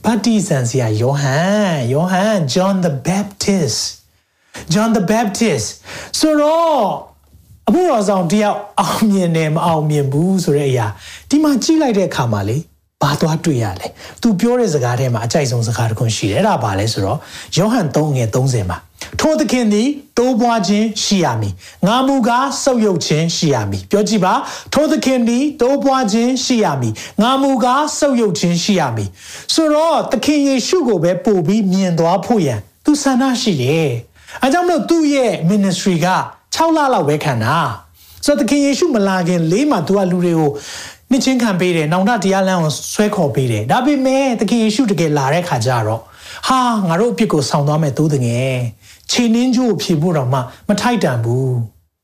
[0.03, 3.79] ပါတီဆန်စီယာယောဟန်ယောဟန် John the Baptist
[4.73, 5.67] John the Baptist
[6.19, 6.79] ဆိုတော့
[7.67, 10.87] အမှုတော်ဆောင်တယောက်အောင်မြင်တယ်မအောင်မြင်ဘူးဆိုတဲ့အရာ
[11.29, 12.57] ဒီမှာကြည့်လိုက်တဲ့အခါမှာလေ
[13.03, 13.87] ဘာသွားတွေ့ရလဲ။
[14.21, 17.17] तू ပြောတဲ့စကားထဲမှာအကြိုက်ဆုံးစကားတစ်ခုရှိတယ်။အဲ့ဒါဘာလဲဆိုတော့
[17.57, 18.77] ယောဟန်3ငယ်30မှာ
[19.19, 19.87] ထိုသခင်သည်
[20.17, 21.53] တိုးပွားခြင်းရှိရမည်။
[21.87, 24.33] ငါမူကားဆုပ်ယုပ်ခြင်းရှိရမည်။ပြောကြည့်ပါ
[24.73, 29.09] ထိုသခင်သည်တိုးပွားခြင်းရှိရမည်။ငါမူကားဆုပ်ယုပ်ခြင်းရှိရမည်။
[29.53, 33.89] ဆိုတော့သခင်ယေရှုကိုပဲပို့ပြီးမြင်သွားဖို့ရန်သူဆန္ဒရှိတယ်။
[34.43, 36.07] အဲကြောင့်မလို့သူ့ရဲ့ ministry က
[36.55, 37.57] 6လလောက်ပဲခံတာ။
[38.25, 40.51] ဆိုတော့သခင်ယေရှုမလာခင်လေးမှာသူကလူတွေကို
[41.11, 46.01] နှစ်ချင်းခံပေးတယ်နောင်တတရားလမ်းကိုဆွဲခေါ်ပေးတယ်ဒါပေမဲ့သခင်ယေရှုတကယ်လာတဲ့ခါကျတော့
[46.47, 48.55] ဟာငါတို့အပြစ်ကိုဆောင်သွားမယ်သို့တငယ်
[49.11, 51.53] ခြေနှင်းကျိုးဖြေဖို့တော့မှမထိုက်တန်ဘူး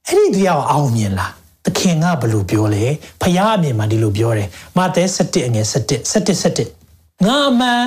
[0.07, 1.31] အဲ့ဒီတရားကိုအောင်မြင်လား
[1.65, 2.85] သခင်ကဘယ်လိုပြောလဲ
[3.21, 5.73] ဖခင်အမြင်မှာဒီလိုပြောတယ်မာသဲ7အငယ်7
[6.11, 6.84] 7 7
[7.25, 7.83] ငါအမှန်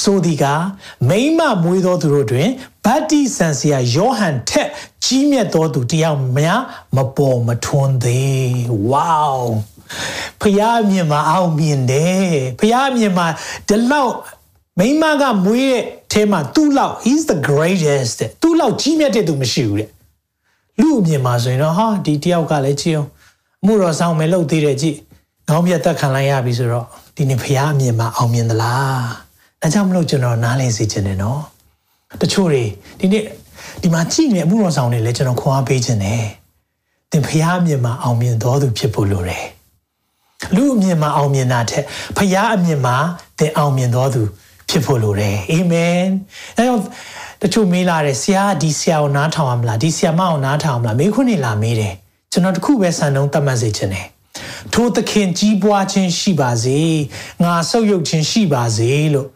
[0.00, 0.44] ဆိုဒီက
[1.08, 2.48] မိမမွေးသောသူတို့တွင်
[2.84, 4.68] ဗတ္တိဆန်စီယာယောဟန်ထက်
[5.04, 6.60] ကြီးမြတ်သောသူတယောက်များ
[6.96, 9.44] မပေါ်မထွန်းသေးဝေါ
[10.40, 13.26] ဖျားမြင်မှာအောင်မြင်တယ်ဖျားမြင်မှာ
[13.68, 14.14] ဒီလောက်
[14.78, 15.82] မိမကမွေးတဲ့
[16.12, 19.90] အဲမှာသူ့လောက် he's the greatest သူ့လောက်ကြီးမြတ်တဲ့သူမရှိဘူးတဲ့
[20.80, 23.08] လူအမြင်မှာဆိုရင်တော့ဟာဒီတယောက်ကလည်းကြည့်အောင်
[23.62, 24.96] အမှုတော်ဆောင်မယ်လို့သေးတယ်ကြည့်
[25.48, 29.02] ခေါင်းပြတ်သက်ခံလိုက်ရပြီဆိုတော့ ဒီနေ့ဖျားအမြင်မှာအောင်မြင်သလား
[29.60, 31.40] ဒါကြောင့်မလို့ကျွန်တော်နားလည်စေချင်တယ်နော်
[32.20, 32.64] တချို့တွေ
[33.00, 33.22] ဒီနေ့
[33.82, 36.24] ဒီမှာကြည့်နေအမှုတော်ဆောင်တွေလည်းကျွန်တော်ခွန်အားပေးခြင်းတယ်
[37.10, 39.46] သင်ဖျားအမြင်မှာအောင်မြင်တော်သူဖြစ်ဖို့လိုတယ်
[40.54, 41.84] လူအမြင်မှာအောင်မြင်တာထက်
[42.16, 42.96] ဖခင်အမြင်မှာ
[43.38, 44.22] သင်အောင်မြင်တော်သူ
[44.68, 46.02] ဖြစ်ဖို့လိုတယ်အာမင်
[46.56, 46.80] အဲတော့
[47.42, 51.94] တချို့မေးလာတယ်ဆရာဒီဆရာကိုနားထောင်ရမလားဒီဆရာမကိုနားထောင်မလားမေးခွန်းနေလာမေးတယ်
[52.32, 54.06] ကျွန်တော်တခုပဲစံနှုန်းသတ်မှတ်စေချင်တယ်
[54.72, 56.78] ထိုသခင်ကြီးပွားခြင်းရှိပါစေ
[57.42, 59.28] ငါဆုပ်ယုပ်ခြင်းရှိပါစေလို့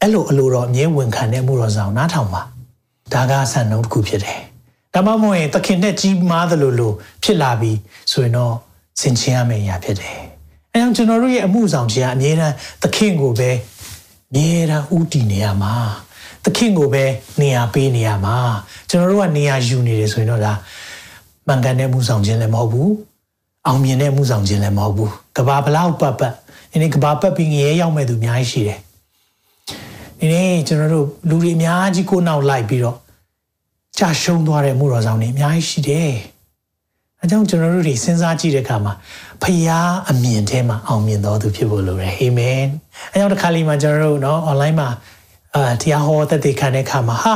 [0.00, 2.42] အဲ့လိုအလိုတော်အမြဲဝန်ခံတဲ့မှုတော်ဆောင်နားထောင်ပါ
[3.12, 4.40] ဒါကစံနှုန်းတစ်ခုဖြစ်တယ်
[4.94, 7.72] ဒါမှမဟုတ်ရင်သခင်နဲ့ကြီးမားသလိုလိုဖြစ်လာပြီ
[8.12, 8.54] ဆိုရင်တော့
[9.00, 10.16] ဆင်ခြင်ရမယ့်အရာဖြစ်တယ်။
[10.72, 13.50] အဲကြောင့်ကျွန်တော်တို့ရဲ့အမှုဆောင်ခြင်းကအမြဲတမ်းသခင်ကိုပဲ
[14.30, 15.74] အမြဲတမ်းဥတည်နေရမှာ
[16.44, 17.04] သခင်ကိုပဲ
[17.40, 18.36] နေရာပေးနေရမှာ
[18.90, 20.52] ကျွန်တော်တို့ကနေရာယူနေတယ်ဆိုရင်တော့ဒါ
[21.46, 22.92] မှန်ကန်တဲ့မှုဆောင်ခြင်းလည်းမဟုတ်ဘူး
[23.66, 26.34] အောင်မြင်တဲ့မှုဆောင်ခြင်းလည်းမဟုတ်ဘူးကဘာဘလောက်ပတ်ပတ်
[26.72, 28.78] ဒီနေ့ကဘာပတ်ပြီးငရဲရောက်မဲ့သူအများကြီးရှိတယ်
[30.18, 32.96] ဒီနေ့ကျွန်တော်တို့လူတွေအများကြီးကိုနောက်လိုက်ပြီးတော့
[33.98, 36.12] ကြာရှုံးသွားတဲ့မှုတော်ဆောင်တွေအများကြီးရှိတယ်
[37.20, 38.92] အဲကြောင့်ကျွန်တော်တို့တွေစဉ်းစားကြည့်တဲ့အခါမှာ
[39.42, 42.64] ဖခင်အမြင်ထဲမှာအောင်မြင်တော်သူဖြစ်ဖို့လိုတယ်အာမင်
[43.12, 44.88] အဲကြောင့်တစ်ခါလေးမှကျွန်တော်တို့နော် online မှာ
[45.54, 47.34] အာတရားဟောသက်သေခံတဲ့အခါမှာဟာ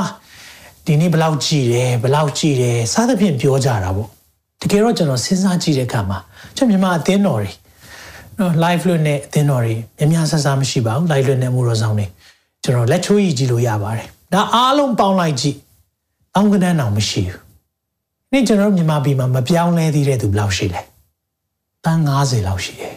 [0.84, 4.15] ဒီနေ့ဘလောက်ကြည်တယ်ဘလောက်ကြည်တယ်စသဖြင့်ပြောကြတာပေါ့
[4.66, 6.18] တကယ်တော့ကျွန်တော်စဉ်းစားကြည့်တဲ့အခါမှာ
[6.56, 7.50] ကျွန်တော်မြန်မာအသင်းတော်တွေ
[8.38, 12.06] နော် live လွတ်နဲ့အသင်းတော်တွေများများဆဆမရှိပါဘူး live လွတ်နဲ့မှုတော်ဆောင်တွေ
[12.64, 15.56] ကျွန်တော်လက်ချိုးရည်ကြည့်လို့ရပါတယ်ဒါအားလုံးပေါင်းလိုက်ကြည့်
[16.34, 17.40] အောင်းကနန်းအောင်မရှိဘူး
[18.32, 20.82] နေ့ကျွန်တော်မြန်မာပြည်မှာမပြောင်းလဲသေးတဲ့သူဘယ်လောက်ရှိလဲ
[21.84, 22.94] တန်း90လောက်ရှိတယ်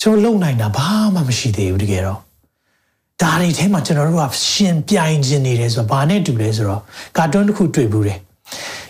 [0.00, 2.20] ကျွန်တော်လုံနိုင်တာဘာမှမရှိသေးဘူးတကယ်တော့
[3.22, 6.82] ဒါတွေထဲမှာကျွန်တော်တို့ကရှင်ပြိုင်ခြင်းနေတယ်ဆိုတော့ဘာနဲ့တူလဲဆိုတော့
[7.16, 8.18] ကာတွန်းတစ်ခုတွေ့ဘူးတယ်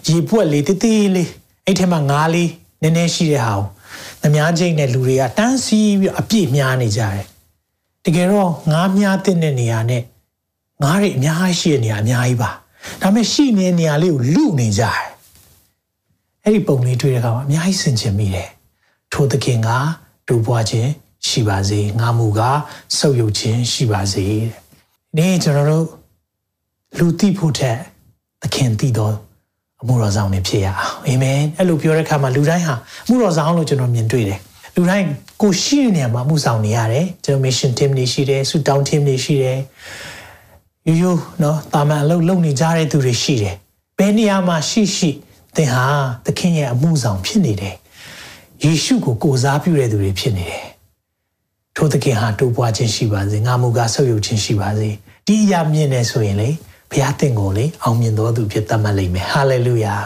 [0.06, 1.30] ရေပွက်လေးတေးသေးလေး
[1.64, 2.50] အဲ့ထဲမှာငါးလေး
[2.82, 3.64] နည်းနည်းရှိတဲ့ဟာကို
[4.22, 7.24] နှများချင်းနဲ့လူတွေကတန်းစီပြီးအပြည့်များနေကြတယ်
[8.04, 10.02] တကယ်တော့ငါးများတဲ့နေရာနဲ့
[10.82, 12.50] ငါးတွေအများကြီးရှိတဲ့နေရာအများကြီးပါ
[13.02, 15.00] ဒါပေမဲ့ရှိနေတဲ့နေရာလေးကိုလူနေကြတယ်
[16.44, 18.48] အဲ့ဒီပုံလေးတွေ့တဲ့အခါမှာအများကြီးဆင်ခြင်မိတယ်
[19.12, 19.68] ထိုသခင်က
[20.28, 20.90] ဒူပွားခြင်း
[21.26, 22.40] ရှိပါစေငါမူက
[22.96, 24.26] ဆုပ်ယုပ်ခြင်းရှိပါစေ
[25.16, 25.86] တဲ့ဒီကျွန်တော်တို့
[26.98, 27.78] လူသိဖို့ထက်
[28.42, 29.25] သခင်သိတော့အ
[29.87, 32.75] မှုတော်ဆောင်နေဖြစ်ရအောင်အာမင်အဲ့လိုပြောတဲ့အခါမှာလူတိုင်းဟာ
[33.07, 34.40] အမှုတော်ဆောင်လို့ကျွန်တော်မြင်တွေ့တယ်
[34.75, 35.07] လူတိုင်း
[35.42, 39.59] ကိုရှိတဲ့နေရာမှာအမှုဆောင်နေရတယ်ကျွန်တော် mission team တွေရှိတယ်ဆူတောင်း team တွေရှိတယ်
[40.87, 43.55] ရိုးရိုးနော်တာမန်အလုပ်လုပ်နေကြတဲ့သူတွေရှိတယ်
[43.99, 45.11] ဘယ်နေရာမှာရှိရှိ
[45.57, 45.87] သင်ဟာ
[46.27, 47.75] သခင်ရဲ့အမှုဆောင်ဖြစ်နေတယ်
[48.64, 50.66] ယေရှုကိုကိုစားပြုတဲ့သူတွေဖြစ်နေတယ်
[51.77, 54.90] ထိုသခင်ဟာတိုးပွားခြင်းရှိပါစေငါမူကားဆုပ်ယုပ်ခြင်းရှိပါစေ
[55.27, 56.49] ဒီအရာမြင်နေဆိုရင်လေ
[56.90, 59.96] ဘုရားသင်ကိုလေအောင်မြင်တော်သူဖြစ်တတ်မှတ်လိမ့်မယ်ဟာလေလုယာ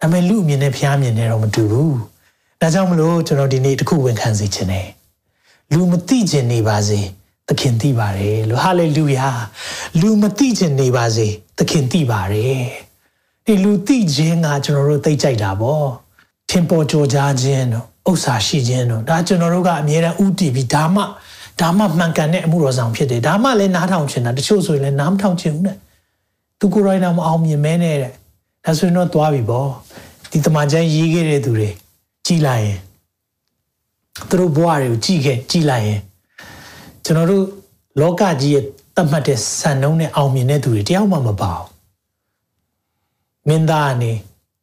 [0.00, 1.96] ဒါပေမဲ့လူအမြင်နဲ့ဘုရားမြင်နေတော့မတူဘူး
[2.60, 4.88] ဒါကြောင့်မလို့ကျွန်တော်ဒီနေ့တခုဝန်ခံစေခြင်းတယ်
[5.72, 7.00] လူမသိခြင်းနေပါစေ
[7.48, 9.28] သခင်သိပါတယ်လို့ဟာလေလုယာ
[10.00, 12.62] လူမသိခြင်းနေပါစေသခင်သိပါတယ်
[13.44, 15.88] ဒီလူသိခြင်းကကျွန်တော်တို့သိကြိုက်တာပေါ့
[16.50, 21.02] ထင်ပေါ်ကြော်ကြားခြင်းတို့ဥစ္စာရှိခြင်းတို့ဒါကျွန်တော်တို့ကအမြဲတမ်းဥတည်ပြီးဒါမှ
[21.60, 25.76] ဒါမှမှန်ကန်တဲ့အမှုတော်ဆောင်ဖြစ်တယ်ဒါမှလည်းနားထောင်ချင်တာတချို့ဆိုရင်လည်းနားမထောင်ချင်ဘူးနဲ့
[26.58, 28.12] သူကိုယ်တိုင်တော့မအောင်မြင်မဲနဲ့တဲ့
[28.64, 29.68] ဒါဆိုရင်တော့သွားပြီပေါ့
[30.30, 31.70] ဒီတမန်ကျန်ရေးခဲ့တဲ့သူတွေ
[32.26, 32.78] ကြည်လိုက်ရင်
[34.28, 36.00] သူတို့ဘဝတွေကိုကြည်ခဲ့ကြည်လိုက်ရင်
[37.04, 37.44] ကျွန်တော်တို့
[38.00, 38.64] လောကကြီးရဲ့
[38.96, 41.68] တတ်မှတ်တဲ့စံနှုန်းနဲ့အောင်မြင်တဲ့သူတွေတယောက်မှမပါဘူး
[43.48, 44.12] မင်းသားအနေ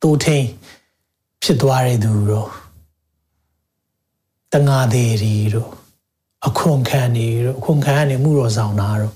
[0.01, 0.45] တူထိန်
[1.43, 2.49] ဖြစ်သွားတဲ့သူတို့
[4.53, 5.69] တငါသေးရီတို့
[6.47, 9.13] အခွန်ခံနေတို့အခွန်ခံကနေမှုတော်ဆောင်တာတို့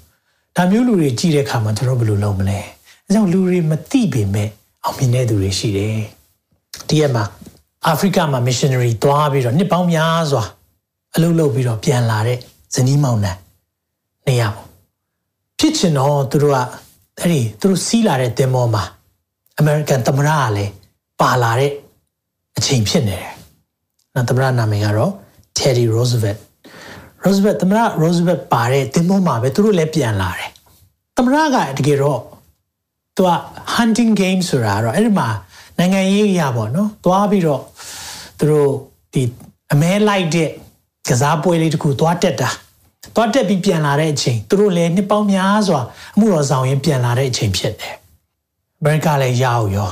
[0.62, 2.60] ဒါမျိုးလူတွေကြည့်တဲ့အခါမှာကျွန်တော်ဘယ်လိုလုပ်မလဲ
[3.06, 4.50] အဲကြောင့်လူတွေမသိပေမဲ့
[4.84, 5.98] အောင်မြင်တဲ့သူတွေရှိတယ်
[6.88, 7.24] ဒီရက်မှာ
[7.86, 10.44] အာဖရိကမှာ missionary သွားပြီးတော့နှစ်ပေါင်းများစွာ
[11.16, 12.38] အလုပ်လုပ်ပြီးတော့ပြန်လာတဲ့
[12.76, 13.34] ဇနီးမောင်နှံ
[14.28, 14.68] နေရပေါ့
[15.60, 16.58] ဖြစ်ချင်တော့သူတို့က
[17.20, 18.84] အဲ့ဒီသူတို့စီးလာတဲ့တင်မောမှာ
[19.62, 20.72] American သမ္မတကလည်း
[21.20, 21.72] ပါလာတဲ့
[22.58, 23.32] အချိန်ဖြစ်နေတယ်။
[24.14, 25.12] နော်သမ္မတနာမည်ကတော့
[25.58, 26.40] Teddy Roosevelt
[27.24, 30.50] Roosevelt သမ္မတ Roosevelt ပါတဲ့တင်မောမှာပဲသူတို့လည်းပြန်လာတယ်။
[31.16, 32.22] သမ္မတကတကယ်တော့
[33.16, 33.30] သူက
[33.76, 35.28] hunting game ဆိုတာတော့အဲ့ဒီမှာ
[35.78, 37.62] နိုင်ငံရေးရပါတော့။သွားပြီးတော့
[38.40, 38.70] သူတို့
[39.14, 39.24] ဒီ
[39.74, 40.50] အမဲလိုက်တဲ့
[41.10, 42.50] ကစားပွဲလေးတခုသွားတက်တာ။
[43.16, 45.82] သွားတက်ပြီးပြန်လာတဲ့အချိန်သူတို့လည်းနှစ်ပေါင်းများစွာ
[46.16, 47.96] အမှုတော်ဆောင်ရင်ပြန်လာတဲ့အချိန်ဖြစ်တယ်။
[48.80, 49.90] အမေရိကလည်းရောက်ရော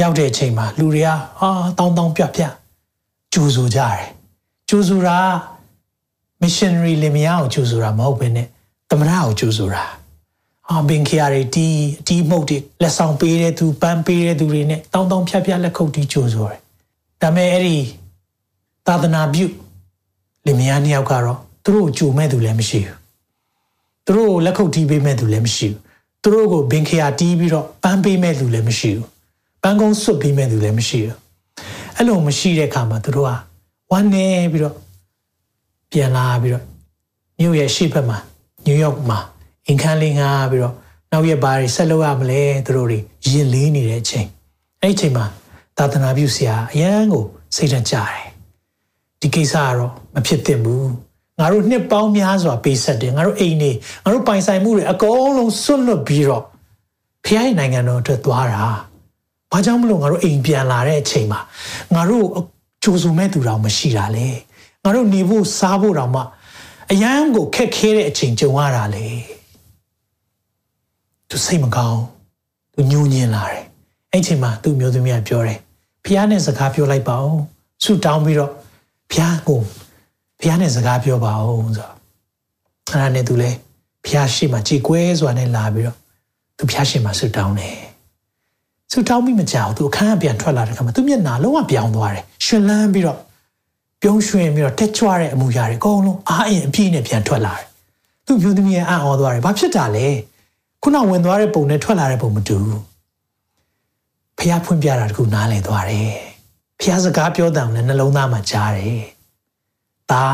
[0.00, 1.08] ရောက်တဲ့အချိန်မှာလူတွေက
[1.40, 2.42] အာတောင်းတောင်းပြပြ
[3.32, 4.00] ကြိုးဆိုကြတယ်
[4.68, 5.18] ကြိုးဆိုတာ
[6.42, 8.46] missionary လင်မယားကိုကြိုးဆိုတာမဟုတ်ဘဲနဲ့
[8.90, 9.84] သမရကိုကြိုးဆိုတာ
[10.70, 11.66] အာဘင်ခရီးတီ
[12.06, 16.60] တီမုတ်တွေလက်ဆောင်ပေးတဲ့သူပန်းပေးတဲ့သူတွေနဲ့တောင်းတောင်းဖြတ်ဖြတ်လက်ခုပ်တီးကြိုးဆိုတယ်
[17.22, 17.78] ဒါပေမဲ့အဲ့ဒီ
[18.86, 19.46] သာသနာပြု
[20.46, 22.96] လင်မယားနှစ်ယောက်ကတော့သူတို့ကိုကြိုမဲ့သူလည်းမရှိဘူး
[24.06, 25.78] သူတို့ကိုလက်ခုပ်တီးပေးမဲ့သူလည်းမရှိဘူး
[26.22, 29.06] သူတို့ကိုဘင်ခရီးတီးပြီးတော့ပန်းပေးမဲ့သူလည်းမရှိဘူး
[29.62, 31.16] ပန်းကုန်းစွတ်ပေးမဲ့သူလည်းမရှိဘူး
[31.96, 33.32] အဲ့လိုမရှိတဲ့အခါမှာသူတို့က
[33.92, 34.74] ဝမ်းနေပြီးတော့
[35.94, 36.64] ပြန်လာပြီးတော့
[37.38, 38.18] မြို့ရဲ့ရှေ့ဘက်မှာ
[38.64, 39.18] နယူးယောက်မှာ
[39.68, 40.74] အင်ခန်းလေးငါပြီးတော့
[41.10, 44.28] နောက်ရက်ဘာတွေဆက်လုပ်ရမလဲသူတို့တွေရင်လေးနေတဲ့အချိန်
[44.82, 45.26] အဲ့ဒီအချိန်မှာ
[45.78, 47.24] သာသနာပြုဆရာအရန်ကို
[47.56, 48.24] စိတ်ဓာတ်ကြတယ်
[49.20, 50.90] ဒီကိစ္စကတော့မဖြစ်သင့်ဘူး
[51.38, 53.70] ငါတို့နှစ်ပေါင်းများစွာပေးဆက်တယ်ငါတို့အိမ်နေ
[54.04, 56.44] ငါတို့ပိုင်ဆိုင်မှုတွေအကုန်လုံးဆွတ်လွတ်ပြီးတော့
[57.26, 58.64] ဖျားရဲ့နိုင်ငံတော်အတွက်သွားတာ
[59.52, 61.40] ဘာကြောင့်မလို့ငါတို့အိမ်ပြန်လာတဲ့အချိန်မှာ
[61.94, 62.26] ငါတို့
[62.82, 64.28] ကြိုးစုံမဲ့သူတော်မရှိတာလေ
[64.84, 66.22] ငါတို့နေဖို့စားဖို့တောင်မှ
[66.92, 69.06] အရန်ကိုခက်ခဲတဲ့အချိန်ကြုံရတာလေ
[71.28, 72.02] သူစိတ်မကောင်း
[72.74, 73.62] သူညှိုးညင်လာတယ်
[74.12, 75.58] အဲ့ချိန်မှာသူ့မျိုးသမီးကပြောတယ်
[76.04, 77.38] ဖះနဲ့စကားပြောလိုက်ပါဦး
[77.82, 78.52] ဆူတောင်းပြီးတော့
[79.10, 79.60] ဖះကို
[80.40, 81.92] ဖះနဲ့စကားပြောပါဦးဆိုတော့
[82.88, 83.50] အဲ့ဒါနဲ့သူလဲ
[84.04, 85.96] ဖះရှိမှကြည်ကွဲစွာနဲ့လာပြီးတော့
[86.58, 87.78] သူဖះရှိမှဆူတောင်းတယ်
[88.92, 93.18] ဆူတောင်းပြီးမကြောက်သူအခန်းကပြန်ထွက်လာတဲ့ခါမှာသူမျက်နှာလုံးဝပြောင်းသွားတယ်ရှင်လန်းပြီးတော့
[94.04, 97.66] ပြုံးရွှင်ပြီးတော့တက်ကြွတဲ့အမူအရာတွေအကုန်လုံးအားအင်အပြည့်နဲ့ပြန်ထွက်လာတယ်
[98.26, 100.06] သူမျိုးသမီးရဲ့အံ့ဩသွားတယ်ဘာဖြစ်တာလဲ
[100.82, 102.82] ခုနဝင်သွားတဲ့ပုံနဲ့ထွက်လာတဲ့ပုံမတူဘူး
[104.38, 106.14] ဖះဖွင့်ပြတာတခုနားလည်သွားတယ်
[106.80, 109.02] ဖះစကားပြောတယ်လည်းနှလုံးသားမှာကြားတယ်
[110.10, 110.24] ဒါ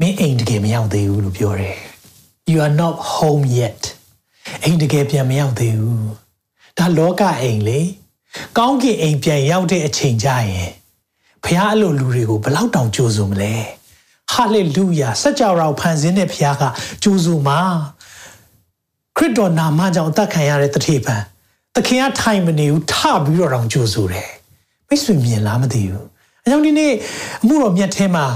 [0.00, 1.78] မင်းအိမ်တကယ်မရောက်သေးဘူးလို့ပြောတယ်
[2.50, 3.82] you are not home yet
[4.62, 6.08] အိမ်တကယ်ပြန်မရောက်သေးဘူး
[6.78, 7.80] ဒါလောကအိမ်လေ
[8.58, 10.70] ကောင်းကင်အိမ်ပြန်ရောက်တဲ့အချိန်ကြရင်
[11.44, 13.54] ဖះအဲ့လိုလူတွေကိုဘယ်လောက်တောင်ကြိုးစုံမလဲ
[14.32, 16.62] ဟာလေလုယာစัจ java ဖန်ဆင်းတဲ့ဖះက
[17.02, 17.60] ကြိုးစုံမှာ
[19.16, 21.16] ခရစ်တော်နာမကြောင့်အသက်ခံရတဲ့တထေပံ
[21.74, 24.30] သခင်ကထိုင်မနေဘူးထပြီးတော့တောင်ကြိုးစုတယ်
[24.88, 26.06] မိတ်ဆွေမြင်လားမသိဘူး
[26.44, 26.92] အကြောင်းဒီနေ့
[27.42, 28.26] အမှုတော်မြတ်ထဲမှာ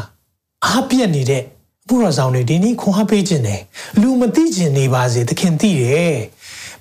[0.67, 1.43] အားပြက်နေတဲ့
[1.85, 3.61] အမှုတော်ဆောင်တွေဒီနေ့ခွန်အားပေးခြင်းတယ်
[4.01, 6.17] လူမသိခြင်းနေပါစေသခင်သိတယ်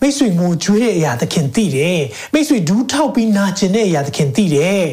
[0.02, 2.00] မိတ်ဆွေငိုကြွေးတဲ့အရာသခင်သိတယ်
[2.34, 4.84] မိတ်ဆွေဒူးထောက်ပြီးနာကျင်တဲ့အရာသခင်သိတယ်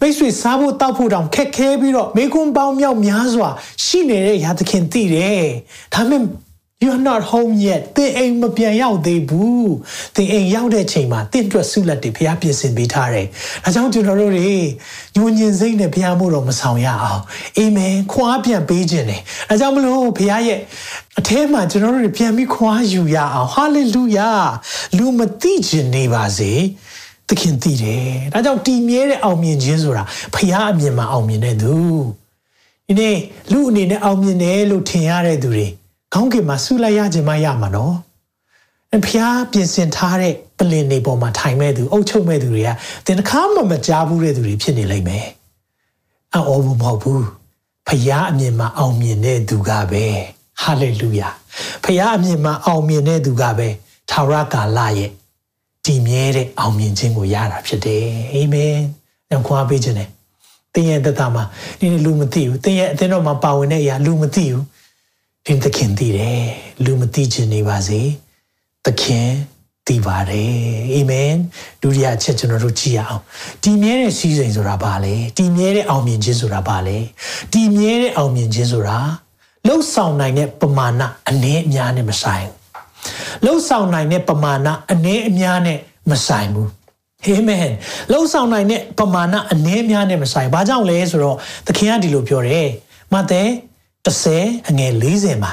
[0.00, 3.48] မိတ်ဆွေစားဖို့တောက်ဖို့တောင်ခက်ခဲပြီးတော့မိကွန်းပေါင်းမြောက်များစွာ
[3.84, 5.46] ရှိနေတဲ့အရာသခင်သိတယ်
[5.94, 6.46] ဒါပေမဲ့
[6.82, 9.74] you are not home yet သင်အိမ်မပြန်ရောက်သေးဘူး
[10.14, 13.26] သင်အိမ်ရောက်တဲ့ချိန်မှာသင်အတွက်ဆုလက်တွေဘုရားပြင်ဆင်ပေးထားတယ်
[13.64, 14.48] ဒါကြောင့်ကျွန်တော်တို့တွေ
[15.16, 17.22] ညဉ့်ညင်စိတ်နဲ့ဘုရားမို့တော့မဆောင်ရအောင်
[17.58, 20.58] အာမင်ခွာပြန်ပေးခြင်းတယ်ဒါကြောင့်မလို့ဘုရားရဲ့
[21.18, 24.30] အထဲမှာကျွန်တော်တို့တွေပြန်ပြီးခွာယူရအောင်ဟာလေလုယာ
[24.96, 26.52] လူမသိခြင်းနေပါစေ
[27.28, 31.74] သခင်သိတယ်ဒါကြောင့်တည်မြဲတဲ့အောင်မြင်ခြင်းဆိုတာဘုရားအမြင်မှာအောင်မြင်တဲ့သူ
[32.86, 33.16] ဒီနေ့
[33.52, 35.66] လူအနေနဲ့အောင်မြင်တယ်လို့ထင်ရတဲ့သူတွေ
[36.12, 37.94] ခေါင်းကင်မှာဆုလိုက်ရခြင်းမရမှာနော်
[38.96, 42.70] အဖျားပြင်ဆင်ထားတဲ့ပလင်နေပေါ်မှာထိုင်မဲ့သူအုပ်ချုပ်မဲ့သူတွေက
[43.06, 45.26] တင်တစ်ခါမှမကြားဘူးတဲ့သူတွေဖြစ်နေလိမ့်မယ်
[46.34, 47.24] အော်ဘူးမဟုတ်ဘူး
[47.88, 50.04] ဖျားအမြင်မှာအောင်မြင်တဲ့သူကပဲ
[50.62, 51.28] ဟာလေလုယာ
[51.84, 53.68] ဖျားအမြင်မှာအောင်မြင်တဲ့သူကပဲ
[54.10, 55.10] ထာဝရကာလရဲ့
[55.86, 58.76] တည်မြဲတဲ့အောင်မြင်ခြင်းကိုရတာဖြစ်တယ်အာမင်။
[59.30, 60.08] နောက်ခွာပေးခြင်းနဲ့
[60.74, 61.44] တင်းရဲ့တသက်မှာ
[61.78, 64.64] ဒီလူမသိဘူးတင်းရဲ့အသင်းတော်မှာပါဝင်တဲ့အရာလူမသိဘူး
[65.46, 66.44] သင်သခင်သိတယ်
[66.84, 68.00] လူမသိချင်နေပါစေ
[68.84, 69.28] သခင်
[69.86, 70.54] သိပါတယ်
[70.92, 71.34] အာမင်
[71.82, 73.22] ဒုတိယအချက်ကျွန်တော်တို့ကြည့်ရအောင်
[73.62, 76.98] တည်မြဲတဲ့စီးစိမ်ဆိုတာဘာလဲတည်မြဲတဲ့အောင်မြင်ခြင်းဆိုတာဘာလဲ
[77.52, 78.98] တည်မြဲတဲ့အောင်မြင်ခြင်းဆိုတာ
[79.66, 82.46] လှုပ်ဆောင်နိုင်တဲ့ပမာဏအနည်းအများနဲ့မဆိုင်
[83.44, 85.78] လှုပ်ဆောင်နိုင်တဲ့ပမာဏအနည်းအများနဲ့
[86.10, 86.70] မဆိုင်ဘူး
[87.24, 87.68] အာမင်
[88.12, 92.68] လှုပ်ဆောင်နိုင်တဲ့ပမာဏအနည်းအများနဲ့မဆိုင်ဘာကြောင့်လဲဆိုတော့သခင်ကဒီလိုပြောတယ်
[93.12, 93.42] မဿဲ
[94.06, 95.52] 30အငယ်40မှာ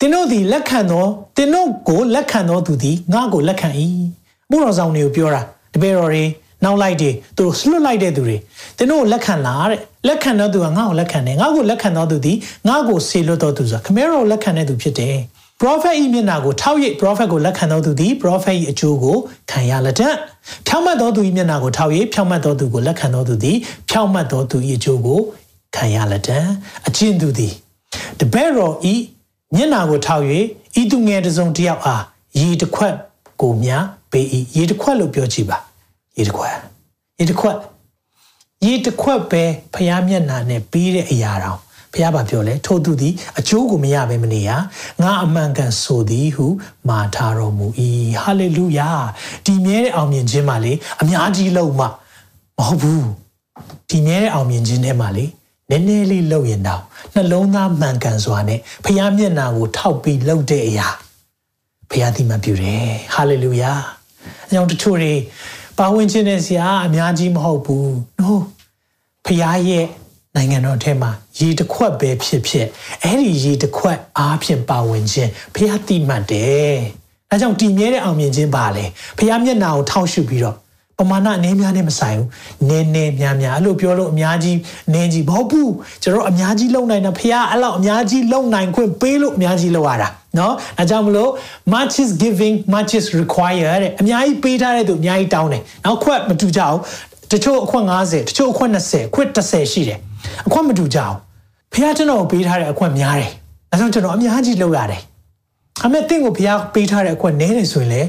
[0.00, 3.68] သင်တို့သည်လက်ခံသောသင်တို့ကိုလက်ခံသောသူသည်ငါ့ကိုလက်ခံ၏
[4.50, 5.42] ဘုရားဆောင်တွေကိုပြောတာ
[5.74, 6.24] တပည့်တော်တွေ
[6.64, 8.36] နောက်လိုက်တွေသူတို့လွတ်လိုက်တဲ့သူတွေ
[8.78, 12.36] သင်တို့လက်ခံလားတဲ့လက်ခံတော့သူကငါ့ကိုလက်ခံတယ်ငါ့ကိုလက်ခံတော့သူသည်
[12.68, 15.16] ငါ့ကိုဆေလွတ်တော့သူဆိုတာခမဲတော်လက်ခံတဲ့သူဖြစ်တယ်
[15.62, 19.16] prophet ဤမျက်နာကိုထောက်ရိပ် prophet ကိုလက်ခံတော်သူသည် prophet ဤအကျိုးကို
[19.50, 20.14] ခံရလက်တတ်
[20.66, 23.56] ဖြောင့်မတ်တော်သူဤမျက်နာကိုထောက်ရိပ်ဖြောင့်မတ်တော်သူကိုလက်ခံတော်သူသည်
[23.90, 25.20] ဖြောင့်မတ်တော်သူဤအကျိုးကို
[25.76, 26.46] ခံရလက်တတ်
[26.86, 27.52] အချင်းသူသည်
[28.20, 28.94] တပည့်တော်ဤ
[29.54, 30.24] မျက်နာကိုထောက်၍
[30.80, 32.02] ဤသူငယ်တစုံတစ်ယောက်အား
[32.40, 32.94] ရေတစ်ခွက်
[33.40, 33.70] ကိုမြ
[34.10, 35.58] ပေး၏ရေတစ်ခွက်လို့ပြောကြည့်ပါ
[36.16, 36.54] ရေတစ်ခွက်
[37.18, 37.56] ရေတစ်ခွက်
[38.64, 39.42] ရေတစ်ခွက်ပဲ
[39.74, 41.60] ဖျားမျက်နာနဲ့ပြီးတဲ့အရာတောင်
[41.92, 44.50] ဘုရားဘာပြောလဲထို့သူသည်အကျိုးကိုမရဘဲမနေရ
[45.02, 46.46] ငါအမှန်ကန်ဆိုသည်ဟု
[46.88, 47.66] မှာထားတော်မူ၏
[48.22, 48.90] ဟာလေလုယာ
[49.44, 53.06] ဒီမြဲတဲ့အောင်မြင်ခြင်းမှာလေအများကြီးလုံးမမဟုတ်ဘူး
[53.90, 55.24] ဒီမြဲတဲ့အောင်မြင်ခြင်းထဲမှာလေ
[55.70, 56.82] နည်းနည်းလေးလှုပ်ရင်တော့
[57.14, 60.88] နှလုံးသားမှန်ကန်စွာနဲ့ဘုရားမျက်နာကိုထောက်ပြီးလှုပ်တဲ့အရာ
[61.90, 63.72] ဘုရားသိမှပြုတယ်ဟာလေလုယာ
[64.46, 65.14] အကြောင်းတချို့တွေ
[65.78, 67.88] ပါဝင်ခြင်းနဲ့ဆရာအများကြီးမဟုတ်ဘူး
[68.20, 68.30] no
[69.24, 69.86] ဖခင်ရဲ့
[70.36, 72.66] နိုင်ငံတော်ထဲမှာရေတစ်ခွက်ပဲဖြစ်ဖြစ်
[73.04, 76.76] အဲ့ဒီရေတစ်ခွက်အားဖြင့်ပါဝင်ခြင်းဖခင်တိမှတ်တယ်။
[77.30, 78.84] ဒါကြောင့်တည်မြဲတဲ့အောင်မြင်ခြင်းပါလေ။
[79.18, 80.56] ဖခင်မျက်နာကိုထောက်ရှုပြီးတော့
[80.98, 82.28] ပမာဏအနည်းများနဲ့မဆိုင်ဘူး။
[82.68, 84.58] နည်းနည်းများများအဲ့လိုပြောလို့အများကြီး
[84.92, 85.68] နည်းကြီးမဟုတ်ဘူး။
[86.02, 91.30] ကျွန်တော်အများကြီးလုံနိုင်တာဖခင်အဲ့လောက်အများကြီးလုံနိုင်ခွင့်ပေးလို့အများကြီးလုံရတာ။နော်။အဲကြောင့်မလို့
[91.74, 96.76] much is giving much is required တဲ့အများကြီးပေးထားတဲ့သူအများကြီးတောင်းတယ်။နောက်ခွက်မတူကြအောင်
[97.32, 100.00] တချို့အခွက်50တချို့အခွက်20ခွက်30ရှိတယ်
[100.46, 101.16] အခွက်မတူကြအောင်
[101.72, 103.30] ဖះကျွန်တော်ကိုပေးထားတဲ့အခွက်များတယ်
[103.70, 105.02] ဒါကြောင့်ကျွန်တော်အများကြီးလုပ်ရတယ်
[105.84, 108.02] အမေတင့်ကိုဖះပေးထားတဲ့အခွက်နည်းတယ်ဆိုရင်လေ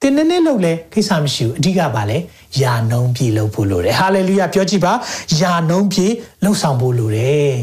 [0.00, 2.18] တင်းနည်းနည်းလုပ်လဲကိစ္စမရှိဘူးအဓိကပါလဲ
[2.60, 4.92] ယာနှုံးပြေလုပ်ဖို့လိုတယ်ဟာလေလုယာပြောကြည့်ပါ
[5.40, 6.06] ယာနှုံးပြေ
[6.44, 7.54] လှုပ်ဆောင်ဖို့လိုတယ်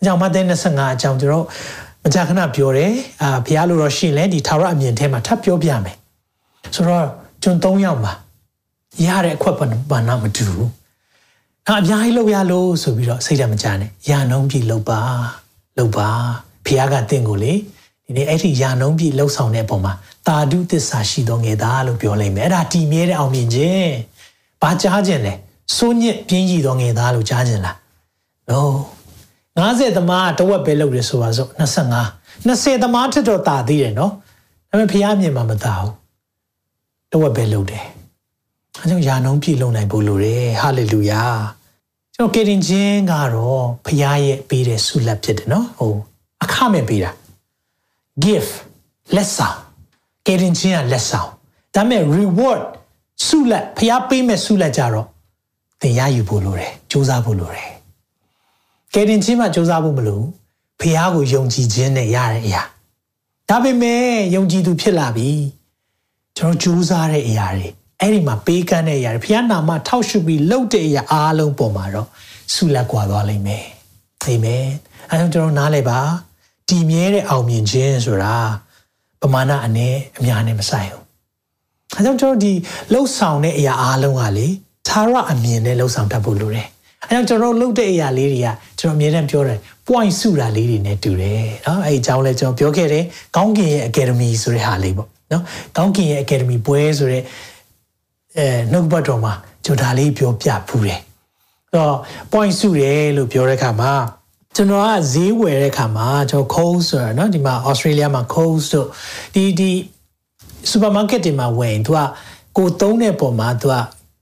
[0.00, 1.46] အကြောင်းမဿဲ25အကြောင်းကျွန်တော်
[2.04, 5.96] မကြာခဏပြောတယ်အာဘုရားလိုတော့ရှင်လဲဒီထာဝရအမြင်ထဲမှာထပ်ပြောပြမယ်
[6.74, 7.06] ဆိုတော့
[7.42, 8.12] ကျွန်၃ယောက်ပါ
[9.06, 9.56] ရတဲ့အခွက်
[9.90, 10.68] ဘာနာမတူဘူး။
[11.70, 15.00] အများကြီးလုပ်ရလို့ဆိုပြီးတော့စိတ်ဓာတ်မကြနဲ့။ယာနှုံးပြီလုပ်ပါ
[15.78, 16.08] လုပ်ပါ
[16.66, 17.52] ဖះကတင့်ကိုလေ
[18.04, 19.92] ဒီနေ့အဲ့ဒီယာနှုံးပြီလှုပ်ဆောင်တဲ့အပေါ်မှာ
[20.26, 23.88] တာဓုသစ္စာရှိသောငယ်သားလို့ပြောလိုက်မယ်။အဲ့ဒါတည်မြဲတဲ့အောင်မြင်ခြင်း။
[24.62, 25.34] ဘာကြားခြင်းလဲ။
[25.76, 27.76] စိုးညစ်ပြင်းကြီးသောငယ်သားလို့ကြားခြင်းလား။
[28.50, 28.60] No
[29.58, 34.12] 90သမားတဝက်ပဲလုပ်တယ်ဆိုပါစို့25 20သမားထက်တော့တာသေးတယ်နော်။
[34.70, 35.92] ဒါပေမဲ့ဖះမြင်မှာမတာဘူး။
[37.12, 37.84] တဝက်ပဲလုပ်တယ်။
[38.82, 41.22] အဲကြောင့်ယာနှုံးပြည့်လုံနိုင်ဖို့လိုတယ်ဟာလေလုယာ
[42.14, 45.94] ကျွန်တော်ကေရင်ချင်းကတော့ဖခင်ရဲ့ပေးတဲ့ဆုလက်ဖြစ်တယ်နော်ဟို
[46.42, 47.10] အခမဲ့ပေးတာ
[48.24, 48.52] gift
[49.14, 49.58] လက်ဆောင်
[50.26, 51.30] ကေရင်ချင်းကလက်ဆောင်
[51.74, 52.60] ဒါပေမဲ့ reward
[53.26, 55.06] ဆုလက်ဖခင်ပေးမဲ့ဆုလက်ကြတော့
[55.80, 57.70] သင်ရယူဖို့လိုတယ်စူးစမ်းဖို့လိုတယ်
[58.94, 60.20] ကေရင်ချင်းမှစူးစမ်းဖို့မလို
[60.80, 62.62] ဖခင်ကိုယုံကြည်ခြင်းနဲ့ရတဲ့အရာ
[63.48, 65.30] ဒါပေမဲ့ယုံကြည်သူဖြစ်လာပြီ
[66.36, 67.68] ကျွန်တော်စူးစမ်းတဲ့အရာတွေ
[68.01, 72.07] အဲ့ဒီမှာပေးကမ်းတဲ့အရာတွေဘုရားနာမထောက်ရှုပြီးလှုပ်တဲ့အရာအားလုံးပေါ်မှာတော့
[72.53, 73.65] ဆုလက်ကွာသွားလိမ့်မယ်
[74.23, 74.65] အာမင်
[75.11, 75.99] အဲဒါကျွန်တော်နားလည်ပါ
[76.69, 78.35] တည်မြဲတဲ့အောင်မြင်ခြင်းဆိုတာ
[79.21, 81.03] ပမာဏအနည်းအများနဲ့မဆိုင်ဘူး
[81.95, 82.53] အဲကြောင့်ကျွန်တော်ဒီ
[82.93, 84.47] လှုပ်ဆောင်တဲ့အရာအားလုံးကလေ
[84.87, 86.67] သာရအမြင်နဲ့လှုပ်ဆောင်တတ်ဖို့လိုတယ်
[87.03, 88.47] အဲကြောင့်ကျွန်တော်လှုပ်တဲ့အရာလေးတွေက
[88.79, 93.03] ကျွန်တော်အမြဲတမ်းပြောတယ် point စုတာလေးတွေနဲ့တူတယ်เนาะအဲအကြောင်းလဲကျွန်တော်ပြောခဲ့တယ်
[93.35, 95.41] ကောင်းကင်ရဲ့ academy ဆိုတဲ့ဟာလေးပေါ့เนาะ
[95.77, 97.23] ကောင်းကင်ရဲ့ academy ပွဲဆိုတဲ့
[98.37, 99.33] အဲနှုတ်ဘတ်တော်မှာ
[99.65, 100.99] ကျွန်တော်ဒါလေးပြောပြဖူးတယ်။
[101.75, 101.95] တော့
[102.31, 103.91] point စုတယ်လို့ပြောတဲ့အခါမှာ
[104.55, 108.87] ကျွန်တော်ကဈေးဝယ်တဲ့အခါမှာကျွန်တော် Coles ဆိုတာเนาะဒီမှာ Australia မှာ Coles တို့
[109.33, 109.71] ဒီဒီ
[110.71, 111.99] supermarket တွေမှာဝယ်ရင် तू က
[112.57, 113.75] ကိုသုံးတဲ့ပုံမှာ तू က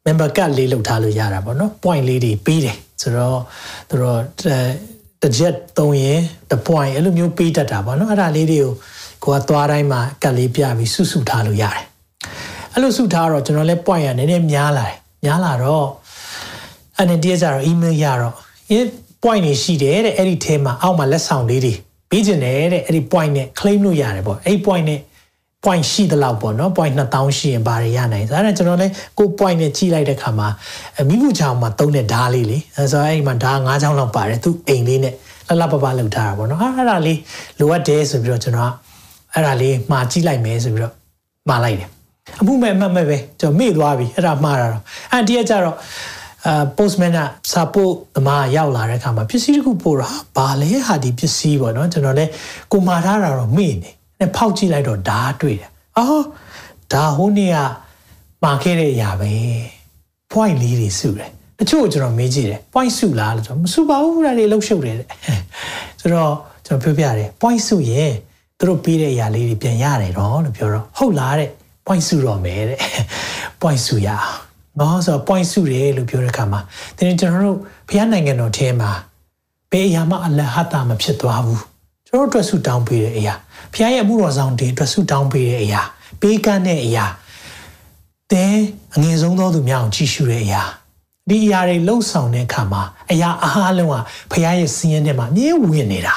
[0.06, 3.42] member card လေးလောက်ထားလို့ရတာပေါ့နော် point လေးတွေပေးတယ်ဆိုတော့
[3.90, 4.20] သူတို့
[5.22, 6.20] တစ်ချက်သုံးရင်
[6.52, 8.72] တ point အဲ့လိုမျိုးပေးတတ်တာပေါ့နော်အဲ့ဒါလေးတွေကို
[9.24, 11.86] ကိုကသွားတိုင်းမှာကတ်လေးပြပြီးစုစုထားလို့ရတယ်
[12.75, 15.87] အဲ့လိုစုထားတော့ကျွန်တော်လည်း point ရနည်းနည်းများလာတယ်များလာတော့
[16.99, 18.35] အဲ့ဒီတည်းကျတော့ email ရတော့
[19.23, 21.75] point တွေရှိတယ်တဲ့အဲ့ဒီထဲမှာအောက်မှာလက်ဆောင်လေးတွေ
[22.11, 25.01] ပေးခြင်းတယ်တဲ့အဲ့ဒီ point နဲ့ claim လို့ရတယ်ပေါ့အဲ့ point နဲ့
[25.65, 30.49] point ရှိသလောက်ပေါ့နော် point 2000ရှိရင်ဘာတွေရနိုင်ဆိုတော့ကျွန်တော်လည်းကို point နဲ့ကြီးလိုက်တဲ့ခါမှာ
[31.09, 35.15] မိမှုချောင်းမှာသုံးတဲ့ဓားလေးလေအဲဆိုအဲ့ဒီမှာဓား9ချောင်းလောက်ပါတယ်သူအိမ်လေးနဲ့
[35.49, 37.19] လှလှပပလောက်ထားတာပေါ့နော်အဲ့ဒါလေး
[37.59, 38.73] လိုအပ်တယ်ဆိုပြီးတော့ကျွန်တော်
[39.35, 40.95] အဲ့ဒါလေးမှာကြီးလိုက်မယ်ဆိုပြီးတော့
[41.49, 41.91] မှာလိုက်တယ်
[42.41, 44.83] အမှုမဲ့အမှတ်မဲ့ပဲကျွန်တော်မေ့သွားပြီအဲ့ဒါမှားတာတော့
[45.13, 45.77] အဲ့ဒီကကြတော့
[46.47, 47.19] အာ postman က
[47.53, 52.31] စာပို့သမားရောက်လာတဲ့အခါမှာပစ္စည်းတစ်ခုပို့တာဘာလဲဟာဒီပစ္စည်းပေါ့နော်ကျွန်တော်လည်း
[52.73, 56.25] ကိုမှာထားတာတော့မေ့နေနဲ့ဖောက်ကြည့်လိုက်တော့ဓာတ်တွေ့တယ်အော်
[56.93, 57.57] ဒါဟိုနေ့က
[58.43, 59.33] မှာခဲ့တဲ့အရာပဲ
[60.33, 65.09] point လေးတွေစုတယ်တချို့ကျွန်တော်မေးကြည့်တယ် point စုလားလို့ကျွန်တော်မစုပါဘူးဒါတွေလှုပ်ရှုပ်တယ်တဲ့
[66.01, 66.35] ဆိုတော့
[66.67, 68.13] ကျွန်တော်ပြောပြတယ် point စုရင်
[68.59, 71.51] သူတို့ပေးတဲ့အရာလေးတွေပြန်ရတယ်တော့လို့ပြောတော့ဟုတ်လားတဲ့
[71.87, 72.79] point စုတော့မယ်တဲ့
[73.61, 74.29] point စုရအောင်
[74.81, 76.61] နော်ဆိုတော့ point စုတယ်လို့ပြောတဲ့အခါမှာ
[76.99, 78.91] တင်းကျွန်တော်တို့ဘုရားနိုင်ငံတော်ထဲမှာ
[79.71, 81.63] ဘယ်အရာမှအလဟတာမဖြစ်သွားဘူး
[82.07, 83.35] ကျွန်တော်တို့အတွက်ဆုတောင်းပေးတဲ့အရာ
[83.73, 85.83] ဘုရားရဲ့အမှုတော်ဆောင်တွေအတွက်ဆုတောင်းပေးတဲ့အရာ
[86.21, 87.05] ပေးကမ်းတဲ့အရာ
[88.33, 88.55] တဲ့
[88.95, 90.63] အငယ်ဆုံးသောသူများအောင်ကြည့်ရှုတဲ့အရာ
[91.29, 93.97] ဒီအရာတွေလှုပ်ဆောင်တဲ့အခါမှာအရာအားလုံးက
[94.33, 96.17] ဘုရားရဲ့စီးရင်ထဲမှာမြဲဝင်နေတာ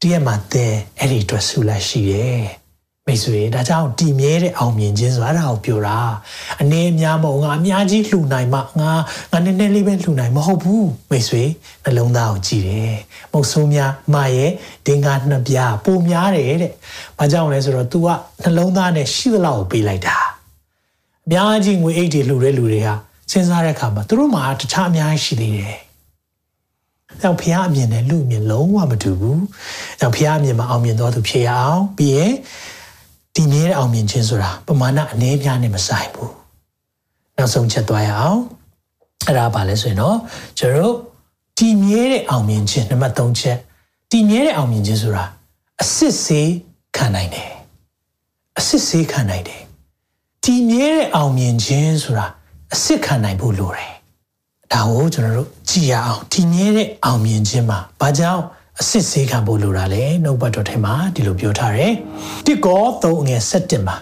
[0.00, 2.44] တည့်ရမှာတဲ့အဲ့ဒီအတွက်ဆုလိုက်ရှိတယ်
[3.08, 5.98] မိတ်ဆွေဒါကြောင့်တည်မြဲတဲ့အောင်မြင်ခြင်းဆိုတာအဲ့ဒါကိုပြောတာ
[6.60, 8.92] အနေအများမဟုတ်ငါအများကြီးလှူနိုင်မှငါ
[9.32, 11.44] ငါနည်းနည်းလေးပဲလှူနိုင်မဟုတ်ဘူးမိတ်ဆွေ
[11.84, 12.96] နှလုံးသားကိုကြည့်တယ်
[13.32, 14.50] မဟုတ်ဆိုးများမရဲ့
[14.86, 16.72] ဒင်္ဂါနှစ်ပြားပိုများတယ်တဲ့
[17.18, 18.08] ဘာကြောင့်လဲဆိုတော့ तू က
[18.42, 20.16] နှလုံးသားနဲ့ရှိသလောက်ကိုပေးလိုက်တာ
[21.26, 22.94] အများကြီးငွေအိတ်တွေလှူတဲ့လူတွေဟာ
[23.30, 25.76] စဉ်းစားတဲ့အခါမှာသူတို့မှာတခြားအများကြီးရှိသေးတယ်။
[27.22, 29.38] ကြောင့်ဖះအမြင်နဲ့လူအမြင်လုံးဝမတူဘူး။
[30.00, 32.32] ကြောင့်ဖះအမြင်မှာအောင်မြင်တော်သူဖြစ်ရအောင်ပြီးရင်
[33.40, 36.30] ဒီမြဲတဲ့အောင်မြင်ခြင်းဆိုတာပမာဏအနေပြားနဲ့မဆိုင်ဘူး။
[37.36, 38.40] နောက်ဆုံးချက်သွားရအောင်။
[39.26, 40.16] အဲ့ဒါပါလဲဆိုရင်တော့
[40.58, 40.94] ကျွန်တော်
[41.58, 43.58] ဒီမြဲတဲ့အောင်မြင်ခြင်းနံပါတ်3ချက်
[44.10, 45.24] ဒီမြဲတဲ့အောင်မြင်ခြင်းဆိုတာ
[45.82, 46.52] အစစ်စေး
[46.96, 47.50] ခံနိုင်တယ်။
[48.58, 49.62] အစစ်စေးခံနိုင်တယ်။
[50.44, 52.26] ဒီမြဲတဲ့အောင်မြင်ခြင်းဆိုတာ
[52.74, 53.92] အစစ်ခံနိုင်ဖို့လိုတယ်။
[54.72, 58.42] ဒါကိုကျွန်တော်တို့ကြည့်ရအောင်ဒီမြဲတဲ့အောင်မြင်ခြင်းမှာဘာကြောင့်
[58.82, 61.92] အစစ်ဆေးခံဖို့လိုတာလဲနှုတ်ဘတ်တော်ထဲမှာဒီလိုပြောထားတယ်။
[62.46, 63.96] တစ်ကော3ငယ်7မှာ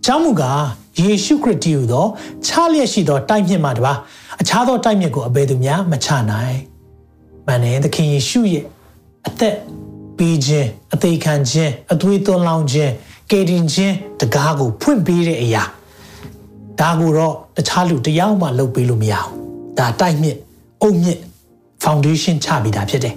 [0.00, 0.64] အကြောင်းမူကား
[1.00, 2.06] ယေရှုခရစ်တည်ဟူသော
[2.46, 3.92] ခြားလျက်ရှိသောတိုက်မြစ်မှာတပါ
[4.40, 6.56] အခြားသောတိုက်မြစ်ကိုအဘယ်သူများမချနိုင်။
[7.46, 8.64] မှန်တယ်သခင်ယေရှုရဲ့
[9.26, 9.54] အသက်
[10.18, 12.92] ပေးခြင်းအသေးခံခြင်းအသွေးသွန်းလောင်းခြင်း
[13.30, 15.62] ကယ်တင်ခြင်းတကားကိုဖွင့်ပေးတဲ့အရာ။
[16.80, 19.30] ဒါကိုတော့တခြားလူတယောက်မှလုပ်ပေးလို့မရအောင်
[19.78, 20.36] ဒါတိုက်မြစ်
[20.82, 21.18] အုတ်မြစ်
[21.84, 23.16] foundation ချပြီးတာဖြစ်တယ်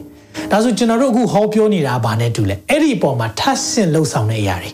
[0.51, 4.69] ဒါဆိုကျွန်တော်တို့အခုဟောပြောနေတာဗာနဲ့တူလဲအဲ့ဒီအပေါ်မှာထပ်ဆင့်လှုပ်ဆောင်တဲ့အရာတွေ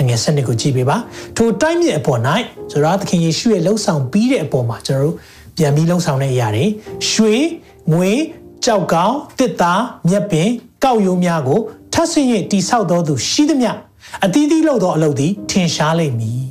[0.00, 0.96] အငယ်စနစ်ကိုကြည့်ပေးပါ
[1.36, 2.20] ထိုတိုက်မြစ်အပေါ်၌
[2.70, 5.16] ဆိုတော့သခင်ယေရှုရဲ့လှုပ်ဆောင်ပြီးတဲ့အပေါ်မှာကျွန်တော်တို့
[5.56, 6.64] ပြန်ပြီးလှုပ်ဆောင်တဲ့အရာတွေ
[7.10, 7.34] ရွှေ
[7.92, 8.12] ငွေ
[8.64, 10.48] ကြောက်ကောင်းတစ်သားမြက်ပင်
[10.84, 11.60] ကောက်ရိုးများကို
[11.92, 13.70] ထပ်ဆင့်၍တိဆောက်တော်သူရှိသမျှ
[14.24, 16.46] အသီးသီးလှုပ်သောအလုပ်သည်ထင်ရှားလိမ့်မည်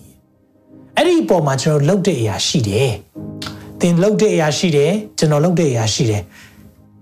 [0.97, 2.91] အဲ့ဒီအပေါ်မှာကျွန်တော်လှုပ်တဲ့အရာရှိတယ်။
[3.81, 6.21] သင်လှုပ်တဲ့အရာရှိတယ်ကျွန်တော်လှုပ်တဲ့အရာရှိတယ်။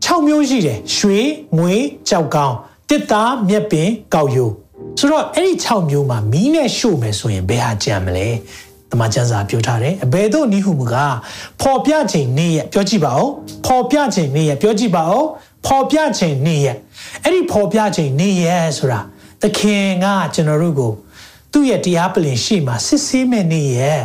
[0.04, 1.20] 6မျိုးရှိတယ်ရွှေ
[1.58, 1.76] ငွေ
[2.10, 2.56] ကြောက်ကောင်း
[2.90, 4.54] တစ်သားမြက်ပင်ကောက်ရိုး
[5.00, 8.28] ဆိုတော့အဲ့ဒီ6မျိုးမှာမီးနဲ့ရှို့မယ်ဆိုရင်ဘယ်ဟာကြံမလဲ။
[8.94, 10.96] တမန်ကျမ်းစာပြောထားတယ်အဘယ်သို့နိဟုမူက
[11.62, 13.30] ပေါ်ပြချိန်နေ့ရက်ပြောကြည့်ပါဦး
[13.66, 15.24] ပေါ်ပြချိန်နေ့ရက်ပြောကြည့်ပါဦး
[15.66, 16.78] ပေါ်ပြချိန်နေ့ရက်
[17.24, 19.00] အဲ့ဒီပေါ်ပြချိန်နေ့ရက်ဆိုတာ
[19.42, 20.92] သခင်ကကျွန်တော်တို့ကို
[21.52, 24.02] သူ့ရဲ့တရားပလင်ရှေ့မှာစစ်ဆေးမဲ့နေ့ရဲ့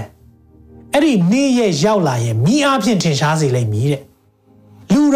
[0.93, 4.08] အဲ့ဒီနေ့ရဲ့ရောက်လာရင်မိအားဖြင့်ထင်ရှားစေလိမ့်မည်တဲ့လူ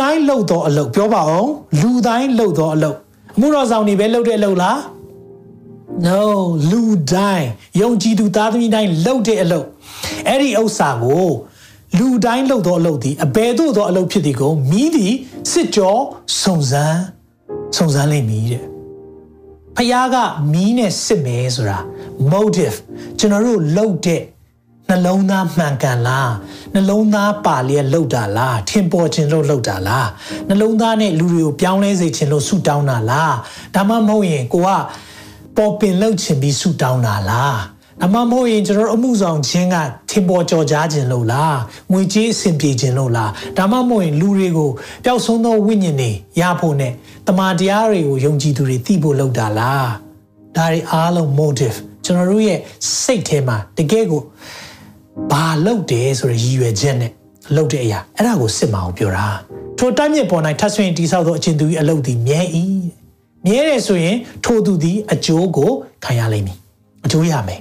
[0.00, 1.50] တိုင်းလှုပ်တော့အလုပ်ပြောပါအောင်
[1.80, 2.96] လူတိုင်းလှုပ်တော့အလုပ်
[3.36, 4.78] အမှုတော်ဆောင်တွေပဲလှုပ်တဲ့အလုပ်လား
[6.06, 6.20] no
[6.70, 7.48] လူတိုင်း
[7.80, 9.66] ယုံကြည်သူသားသမီးတိုင်းလှုပ်တဲ့အလုပ်
[10.28, 11.30] အဲ့ဒီဥစ္စာကို
[11.98, 15.12] လူတိုင်းလှုပ်တော့အလုပ်ဒီအဘယ်သို့သောအလုပ်ဖြစ်ဒီကိုမိသည်
[15.50, 15.96] စစ်ကြော
[16.42, 17.00] စုံစမ်း
[17.76, 18.64] စုံစမ်းလိမ့်မည်တဲ့
[19.76, 20.16] ဖခင်က
[20.52, 21.78] မီးနဲ့စစ်မယ်ဆိုတာ
[22.32, 22.76] motive
[23.18, 24.22] ကျွန်တော်တို့လှုပ်တဲ့
[24.92, 26.32] နှလုံးသားမှန်ကန်လား
[26.74, 30.08] နှလုံးသားပါလျက်လှုပ်တာလားထင်ပေါ်ခြင်းလို့လှုပ်တာလား
[30.48, 33.34] နှလုံးသားနဲ့လူတွေကိုပြောင်းလဲစေခြင်းလို့ဆူတောင်းတာလား
[33.74, 34.68] ဒါမှမဟုတ်ရင်ကိုက
[35.56, 37.58] ပေါ်ပင်လှုပ်ခြင်းပြီးဆူတောင်းတာလား
[38.04, 39.76] အမမို့ရင်ကျွန်တော်အမှုဆောင်ခြင်းက
[40.10, 41.58] ထင်ပေါ်ကြော်ကြားခြင်းလို့လား
[41.92, 44.70] ငွေကြေးအဆင်ပြေခြင်းလို့လားဒါမှမဟုတ်ရင်လူတွေကို
[45.04, 46.92] ပျောက်ဆုံးသောဝိညာဉ်တွေရဖို့နဲ့
[47.26, 49.88] တမန်တရားတွေကိုယုံကြည်သူတွေသိဖို့လုပ်တာလား
[50.56, 52.58] ဒါတွေအားလုံး motive ကျွန်တော်တို့ရဲ့
[53.02, 54.22] စိတ်ထဲမှာတကယ်ကို
[55.30, 57.12] ဘာလုပ်တယ်ဆိုရရည်ရွယ်ချက်နဲ့
[57.56, 59.26] လုပ်တဲ့အရာအဲ့ဒါကိုစစ်မအောင်ပြောတာ
[59.78, 62.40] ထိုတိုင်းမြစ်ပေါ်၌ထပ်ဆွင်တိဆောက်သောအချင်းသူ၏အလုပ်သည်မြဲ၏
[63.46, 65.70] မြဲတယ်ဆိုရင်ထိုသူသည်အကျိုးကို
[66.04, 66.58] ခံရလိမ့်မည်
[67.04, 67.60] အကျိုးရမယ်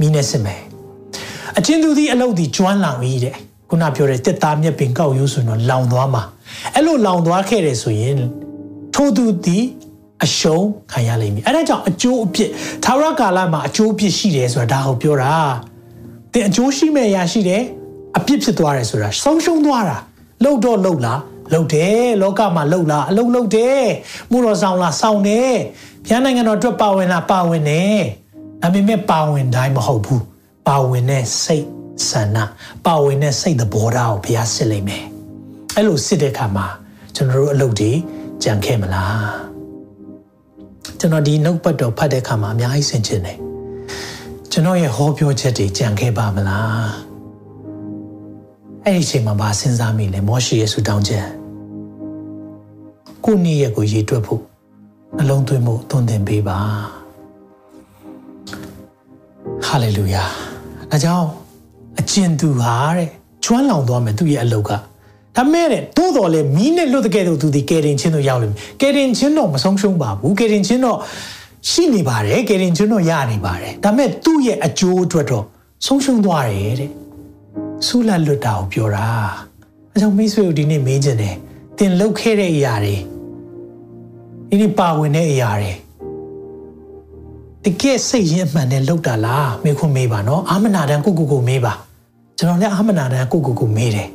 [0.00, 0.60] မိနဲ့စစ်မယ်
[1.58, 3.36] အချင်းသူသည်အလုပ်သည်ကျွမ်းလောင်၏တဲ့
[3.68, 6.22] ခုနပြောတဲ့တစ်သားမြက်ပင်ကောက်ရိုးဆိုရင်တော့လောင်သွားမှာ
[6.74, 8.18] အဲ့လိုလောင်သွားခဲ့တယ်ဆိုရင်
[8.94, 9.64] ထိုသူသည်
[10.24, 12.50] အရှုံးခံရလိမ့်မည်အဲ့ဒါကြောင့်အကျိုးအပြစ်
[12.84, 15.34] သာရကာလမှာအကျိုးအပြစ်ရှိတယ်ဆိုတာဒါကိုပြောတာ
[16.32, 17.62] တင်အကျိုးရှိမဲ့အရာရှိတယ်
[18.18, 19.98] အပြစ်ဖြစ်သွားတယ်ဆိုတာဆုံးရှုံးသွားတာ
[20.44, 21.20] လှုပ်တော့လှုပ်လား
[21.52, 23.82] လှုပ်တယ်လောကမှာလှုပ်လားအလုံးလှုပ်တယ်
[24.30, 25.52] မှုတော်ဆောင်လားဆောင်တယ်
[26.04, 28.00] ဘုရားနိုင်ငံတော်အတွက်ပါဝင်လားပါဝင်တယ်
[28.62, 30.24] ဒါပေမဲ့ပါဝင်တိုင်းမဟုတ်ဘူး
[30.68, 31.66] ပါဝင်တဲ့စိတ်
[32.08, 32.38] ဆန္ဒ
[32.86, 35.04] ပါဝင်တဲ့စိတ်သဘောထားကိုဘုရားစစ်လိုက်မယ်
[35.76, 36.66] အဲ့လိုစစ်တဲ့အခါမှာ
[37.14, 37.92] ကျွန်တော်တို့အလုပ်တွေ
[38.42, 39.30] ကြံခဲ့မလား
[40.98, 43.41] ကျွန်တော်ဒီနှုတ်ပတ်တော်ဖတ်တဲ့အခါမှာအများကြီးဆင်ခြင်တယ်
[44.54, 46.90] ကျွန်တော်ရဲ့ဟောပြောချက်တွေကြံခဲ့ပါမလား
[48.84, 51.26] အဲ့ဒီအချိန်မှာဘာစဉ်းစားမိလဲမောရှိရဲ့ဆူတောင်းချက်
[53.24, 54.42] ကိုနေ့ရက်ကိုရေတွက်ဖို့
[55.16, 56.58] နှလုံးသွင်းမှုသွန်သင်ပေးပါ
[59.66, 60.24] ဟာလေလုယာ
[60.90, 61.26] ဒါကြောင့်
[62.00, 63.08] အကျဉ်သူဟာတဲ့
[63.44, 64.70] ကျွမ်းလောင်သွားမယ်သူ့ရဲ့အလုပ်က
[65.36, 70.98] ဒါမဲ့တဲ့သို့တော်လည်းမီးနဲ့လွတ်တဲ့ကဲ့သို့သူဒီကယ်တင်ချင်းတို့ရောက်လိမ့်မယ်ကယ်တင်ချင်းတော့မဆုံးရှုံးပါဘူးကယ်တင်ချင်းတော့
[71.68, 75.44] ရှိနေပါတယ်ကယ်တင်ချင်းတော့ရနေပါတယ်ဒါမဲ့သူ့ရဲ့အကျိုးအတွက်တော့
[75.86, 76.90] ဆုံးရှုံးသွားတယ်တဲ့
[77.86, 79.06] ဆူလာလွတ်တာကိုပြောတာ
[79.92, 81.36] အဲကြောင့်မိတ်ဆွေတို့ဒီနေ့မေးချင်တယ်
[81.78, 82.96] တင်လှုပ်ခဲ့တဲ့အရာတွေ
[84.48, 85.72] ဒီနေ့ပါဝင်တဲ့အရာတွေ
[87.64, 91.72] တကယ်စိတ်ရင်းမှန်နဲ့လှုပ်တာလားမေခွန်းမေးပါနော်အာမနာတန်ကိုကိုကိုမေးပါ
[92.38, 94.08] ကျွန်တော်လည်းအာမနာတန်ကိုကိုကိုမေးတယ်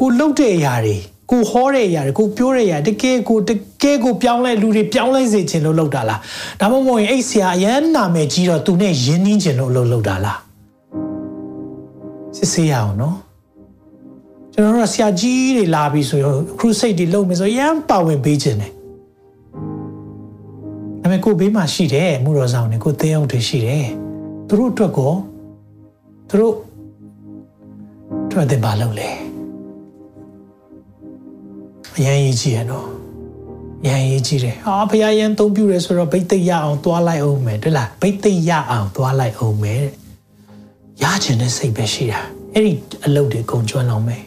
[0.00, 0.96] ကိုလှုပ်တဲ့အရာတွေ
[1.30, 3.50] ကိုဟောတဲ့အရာတွေကိုပြောတဲ့အရာတကယ်ကိုတ
[3.82, 6.20] ကယ်ကိုပြောင်းလဲလူတွေပြောင်းလဲစေခြင်းလို့လှုပ်တာလား
[6.60, 10.38] ဒါမှမဟုတ်ရင်အဲ့ဆရာအရန်နာမည်ကြီးတော့သူနဲ့ယဉ်နှင်းခြင်းလို့လှုပ်လှုပ်တာလား
[12.36, 13.16] စစ်ဆေးရအောင်နော်
[14.52, 18.72] ကျွန်တော်တို့ဆရာကြီးတွေလာပြီဆိုရင်ခရုစိတ်တွေလုပ်မယ်ဆိုရမ်းပါဝင်ပေးခြင်းတယ်
[21.00, 23.86] ဒါပေမဲ့ကိုဘေးမှာရှိတယ်မှုတော်ဆောင်တွေကိုသင်းအောင်တွေရှိတယ်
[24.48, 25.12] သူတို့အတွက်ကို
[26.28, 26.54] သူတို့
[28.30, 29.23] ထွက်တဲ့ဘာလုပ်လဲ
[31.96, 32.86] အရင်ရေးကြည့်ရတော့
[33.86, 39.84] ရန်ရေးကြည့်တယ်ဟာဖခင်ရန်သုံးပြရဲဆိုတော့ဘိတ်သိက်ရအောင်သွားလိုက်အောင်မယ်တွေ့လားဘိတ်သိက်ရအောင်သွားလိုက်အောင်မယ်
[41.02, 42.20] ရချင်တဲ့စိတ်ပဲရှိတာ
[42.52, 42.72] အဲ့ဒီ
[43.04, 44.22] အလုပ်တွေကုန်ကျွမ်းအောင်မယ်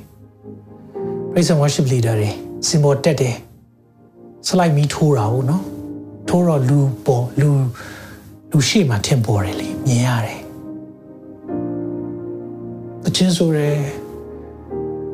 [1.32, 2.32] praise and worship leader တွေ
[2.68, 3.36] စင်ပေါ်တက်တယ်
[4.48, 5.64] slide မီထိုးတာဟုတ်နော်
[6.30, 7.50] ထိုးတော့လူပေါ်လူ
[8.52, 10.42] လူရှိမှထင်ပေါ်တယ်လေမြင်ရတယ်
[13.06, 13.82] အချင်းဆိုရယ်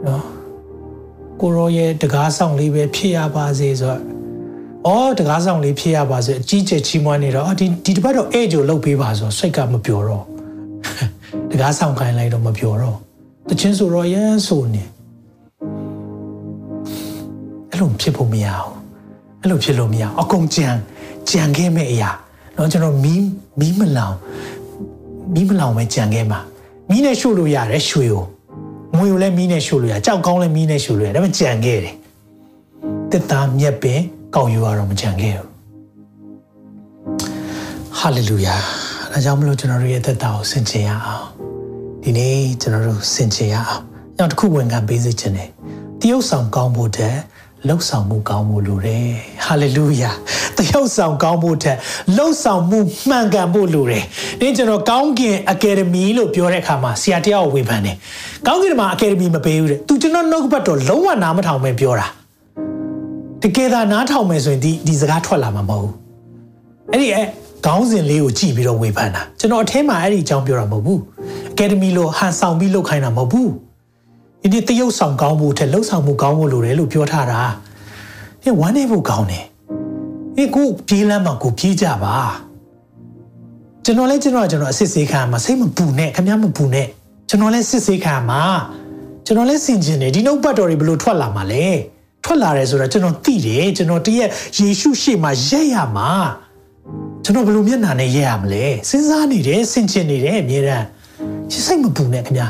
[0.08, 0.24] နော်
[1.46, 4.02] ကိုရောရဲ့တကားဆောင်လေးပဲဖြစ်ရပါစေဆိုတော့
[4.88, 10.24] အော်တကားဆောင်လေးဖြစ်ရပါစေအကြီးကျယ်ချီးမွမ်းနေတော့ဒီဒီတစ်ပတ်တော့အဲ့ဂျိုလုတ်ပေးပါဆိုစိတ်ကမပျော်တော့
[11.52, 12.98] တကားဆောင်ခိုင်းလိုက်တော့မပျော်တော့
[13.50, 14.84] တချင်းဆိုတော့ရမ်းဆိုနေ
[17.70, 18.74] အဲ့လိုဖြစ်ဖို့မရအောင်
[19.42, 20.68] အဲ့လိုဖြစ်လို့မရအောင်အကုန်ကြံ
[21.30, 22.12] ကြံခဲ့မဲ့အရာ
[22.58, 23.26] တော့ကျွန်တော်မီး
[23.60, 24.16] မီးမလောင်
[25.34, 26.40] မီးမလောင်ပဲကြံခဲ့မှာ
[26.90, 28.24] မီးနဲ့ရှို့လို့ရတယ်ရွှေကို
[28.98, 31.96] ငွေကိုလည်းမီးနဲ့ရှို့လို့ရကြောက်ကောင်းလည်းမီးနဲ့ရှို့လို့ရဒါပေမဲ့ကြံခဲ့တယ်
[33.12, 34.00] တက်သားမြက်ပင်
[34.36, 35.48] ကောက်ယူရတော့မကြံခဲ့ဘူး
[37.98, 38.56] ဟာလေလုယာ
[39.12, 41.26] ဒါကြောင့်မလို့ကျွန်တော်တို့ရဲ့သက်တာကိုဆင်ခြင်ရအောင်
[42.04, 43.84] ဒီနေ့ကျွန်တော်တို့ဆင်ခြင်ရအောင်
[44.18, 45.50] နောက်တစ်ခုဝန်ခံပေးစေချင်တယ်
[46.00, 47.16] တရုပ်ဆောင်ကောင်းဖို့တဲ့
[47.68, 49.08] လှုပ်ဆောင်မှုကောင်းဖို့လိုတယ်
[49.46, 50.12] ဟာလေလုယာ
[50.58, 51.76] တရုပ်ဆောင်ကောင်းဖို့တဲ့
[52.18, 54.04] လှုပ်ဆောင်မှုမှန်ကန်ဖို့လိုတယ်
[54.40, 57.96] ဒီကျွန်တော်ကောင်းကင်အကယ်ဒမီလို့ပြောတဲ့အခါမှာဆရာတယောက်ဝေဖန်တယ်
[58.48, 62.08] ကောင်းကင်မှာအကယ်ဒမီမပေးဘူးတဲ့သူကျွန်တော်နှုတ်ဘတ်တော့လုံးဝနားမထောင်ပဲပြောတာ
[63.44, 65.94] တကယ်သာနားထောင်မယ်ဆိုရင်ဒီဒီစကားထွက်လာမှာမဟုတ်ဘူး
[66.92, 67.22] အဲ့ဒီအဲ
[67.66, 71.00] ခေါင်းစဉ်လေးကိုကြည့်ပြီးတော့ဝေဖန်တာကျွန်တော်အထဲမှာအဲ့ဒီအကြောင်းပြောတာမဟုတ်ဘူး
[71.54, 73.50] အကယ်ဒမီလို့ဟန်ဆောင်ပြီးလုပ်ခိုင်းတာမဟုတ်ဘူး
[74.44, 77.42] ဒီနေ့တရုပ်ဆောင်ကောင်းဖို့ထက်လှုပ်ဆောင်မှုကောင်းဖို့လိုတယ်လို့ပြောထားတာ
[78.44, 79.46] ဒီဝမ်းနေဖို့ကောင်းတယ်
[80.36, 82.16] ဒီကိုပြေးလမ်းမှာကိုပြေးကြပါ
[83.86, 86.88] ကျွန်တော်လည်းကျွန်တော်ကျွန်တော်အစစ်စေးခံမှာစိတ်မပူနဲ့ခင်ဗျားမပူနဲ့
[87.30, 88.42] ကျွန်တော်လည်းစစ်စေးခံမှာ
[89.26, 91.66] ကျွန်တော်လည်းစင်ကျင်တယ်ဒီနှုတ်ပတ်တော်တွေဘယ်လိုထွက်လာမှာလဲ
[92.24, 96.10] ထွက်လာတယ်ဆိုတော့ကျွန်တော်သိတယ်ကျွန်တော်တရက်ယေရှုရှေ့မှာရက်ရမှာ
[97.24, 100.86] ကျွန်တော်ဘယ်လိုမျက်နှာနဲ့ရက်ရမလဲစဉ်းစားနေတယ်စင်ကျင်နေတယ်အမြဲတမ်း
[101.66, 102.48] စိတ်မပူနဲ့ခင်ဗျာ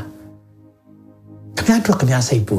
[1.58, 2.58] ခင်ဗျားတို့ခင်ဗျားစိတ်ပူ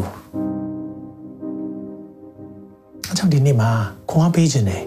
[3.10, 3.70] အကြောင်းဒီနေ့မှာ
[4.10, 4.84] ခွန်အားပေးခြင်းတယ်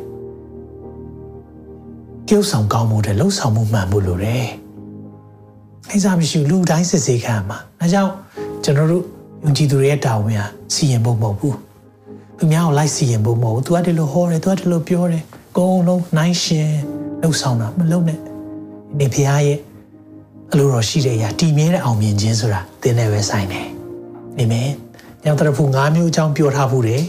[2.30, 4.45] ကျုပ်ဆောင်ကောင်းမှုတဲ့လှုပ်ဆောင်မှုမှန်ဖို့လိုတယ်။
[5.91, 8.12] အဲစားမရှိလူတိုင်းစစ်ဆေးခံမှာ။အဲကြောင့်
[8.64, 9.03] ကျွန်တော်တို့
[9.43, 11.55] ယုံကြည်သူတွေရဲ့တာဝန်ဟာစီရင်ဖို့မဟုတ်ဘူး။
[12.38, 16.70] သူများကိုလိုက်စီရင်ဖို့မဟုတ်ဘူး။ तू ကတည်းလို့ဟောတယ် तू ကတည်းလို့ပြောတယ်။အကုန်လုံးနိုင်ရှင်
[17.22, 18.20] လှုပ်ဆောင်တာမလုပ်နဲ့။
[18.99, 19.60] ဒီဖရားရဲ့
[20.51, 23.68] အလိုတော်ရှိတဲ့အရာတည်မြဲတဲ့အောင်မြင်ခြင်းဆိုတာသင်နဲ့ပဲဆိုင်တယ်။
[24.40, 24.70] အာမင်။
[25.24, 27.04] ညောင်တရဖူ၅မျိုးအကြောင်းပြောထားဖို့တယ်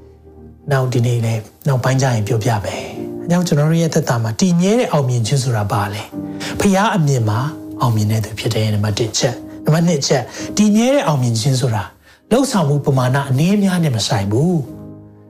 [0.70, 2.84] ။နောက်ဒီနေ့လည်းနောက်ပိုင်းကျရင်ပြောပြမယ်။။
[3.28, 6.02] အဲကြောင့်ကျွန်တော်တို့ရဲ့သက်တာမှာတည်မြဲတဲ့အောင်မြင်ခြင်းဆိုတာပါလေ။
[6.60, 7.38] ဖခင်အမြင်မှာ
[7.80, 10.22] အောင်မြင်တဲ့သူဖြစ်တယ်နံပါတ်1ချက်။နံပါတ်2ချက်
[10.56, 11.82] တည်မြဲတဲ့အောင်မြင်ခြင်းဆိုတာ
[12.30, 14.56] လှုပ်ဆောင်မှုပမာဏအနည်းများနဲ့မဆိုင်ဘူး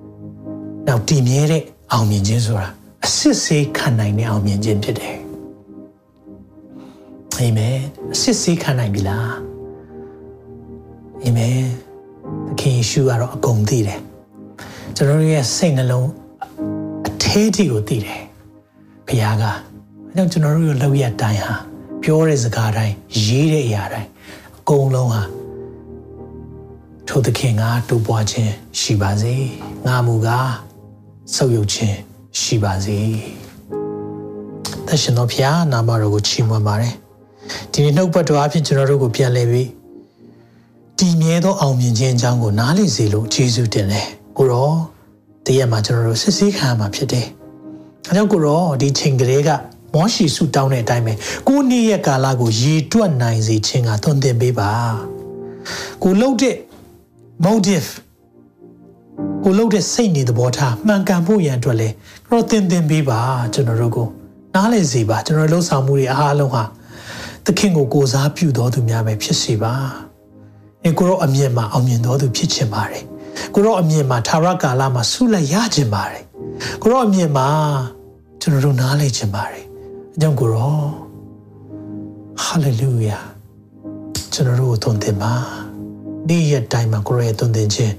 [0.88, 1.62] ။နောက်တည်မြဲတဲ့
[1.92, 2.68] အောင်မြင်ခြင်းဆိုတာ
[3.04, 5.16] အစစ်ဆေးခံနိုင်တဲ့အောင်မြင်ခြင်းဖြစ်တယ်။
[7.38, 7.78] အာမင်။
[8.12, 9.32] အစစ်ဆေးခံနိုင်ပြီလား။
[11.26, 11.60] အာမင်။
[12.48, 14.00] သခင်ယေရှုကတော့အကုန်သိတယ်။
[14.96, 16.10] ကျွန်တော်ရဲ့စိတ်နှလုံး
[17.36, 18.22] သေးထီကိုသိတယ်
[19.06, 19.52] ဘုရားကအဲ
[20.14, 21.54] ကြောင့်ကျွန်တော်တို့ရဲ့လောက်ရတိုင်းဟာ
[22.02, 24.08] ပြောတဲ့စကားတိုင်းရေးတဲ့အရာတိုင်း
[24.58, 25.22] အကုန်လုံးဟာ
[27.08, 29.34] ထိုသခင်ကတူပွားခြင်းရှိပါစေ
[29.86, 30.50] ငါမူကား
[31.34, 31.96] ဆုပ်ယုပ်ခြင်း
[32.40, 32.98] ရှိပါစေ
[34.86, 36.94] သရှင်တော်ဘုရားနာမတော်ကိုချီးမွမ်းပါတယ်
[37.72, 39.68] ဒီနေ့နှုတ်ပတ်တော်အဖြစ်ကျွန်တော်တို့ကိုပြန်လည်ပြီး
[40.98, 44.72] တည်မြဲသောအောင်မြင်ခြင်းအကြောင်းကိုနားလည်စေလို့ယေရှုတင်တယ်ကိုရော
[45.46, 47.26] တရက်မှာကျွန်တော်တို့စစ်ဆေးခံရမှာဖြစ်တယ်။
[48.08, 49.50] အဲကြောင့်ကိုတော့ဒီချိန်ကလေးက
[49.94, 51.12] မောရှိဆူတောင်းတဲ့အတိုင်းပဲ
[51.48, 54.70] ကိုနေ့ရက်ကာလကိုရေတွက်နိုင်စေခြင်းကသွန်သင်ပေးပါ။
[56.02, 56.56] ကိုလှုပ်တဲ့
[57.44, 57.88] motive
[59.44, 61.88] ကိုလှုပ်တဲ့စိတ်နေသဘောထားမှန်ကန်ဖို့ရန်အတွက်လဲ
[62.30, 63.20] တော့သင်သင်ပေးပါ
[63.54, 64.08] ကျွန်တော်တို့ကို
[64.54, 66.64] နားလည်စေပါကျွန်တော်လှုပ်ဆောင်မှုတွေအားလုံးဟာ
[67.44, 69.74] သခင်ကိုကိုစားပြုတော်သူများပဲဖြစ်စေပါ။
[70.86, 73.04] အဲကိုရောအမြင်မှာအောင်မြင်တော်သူဖြစ်ချင်ပါတယ်။
[73.54, 76.22] ကိုရောအမြင်မှာသာရကာလမှာဆုလက်ရချင်ပါတယ်။
[76.82, 77.46] ကိုရောအမြင်မှာ
[78.40, 79.64] ကျွန်တော်တို့နားလည်ချင်ပါတယ်။
[80.14, 80.78] အကြောင်းကိုရော
[82.42, 83.18] ဟာလေလုယာ
[84.32, 85.32] ကျွန်တော်တို့ကိုသွန်သင်ပါ။
[86.28, 87.94] ဒီရက်တိုင်းမှာကိုရောရဲ့သွန်သင်ခြင်း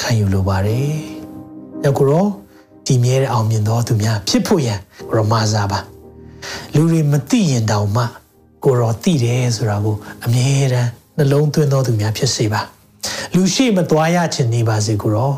[0.00, 0.94] ခံယူလိုပါတယ်။
[1.84, 2.26] ရောက်ကိုရော
[2.86, 4.78] ဒီမြဲတဲ့အောင်မြင်တော်သူများဖြစ်ဖို့ရန်
[5.08, 5.80] ကိုရောမာစားပါ။
[6.74, 8.04] လူတွေမသိရင်တောင်မှ
[8.64, 12.62] ကိုရောသိတယ်ဆိုတာကိုအမြဲတမ်း နှလုံးသွင်းတော်သူများဖြစ်စေပါ
[13.34, 15.32] လူရှိမသွားရချင်နေပါစေကိုရော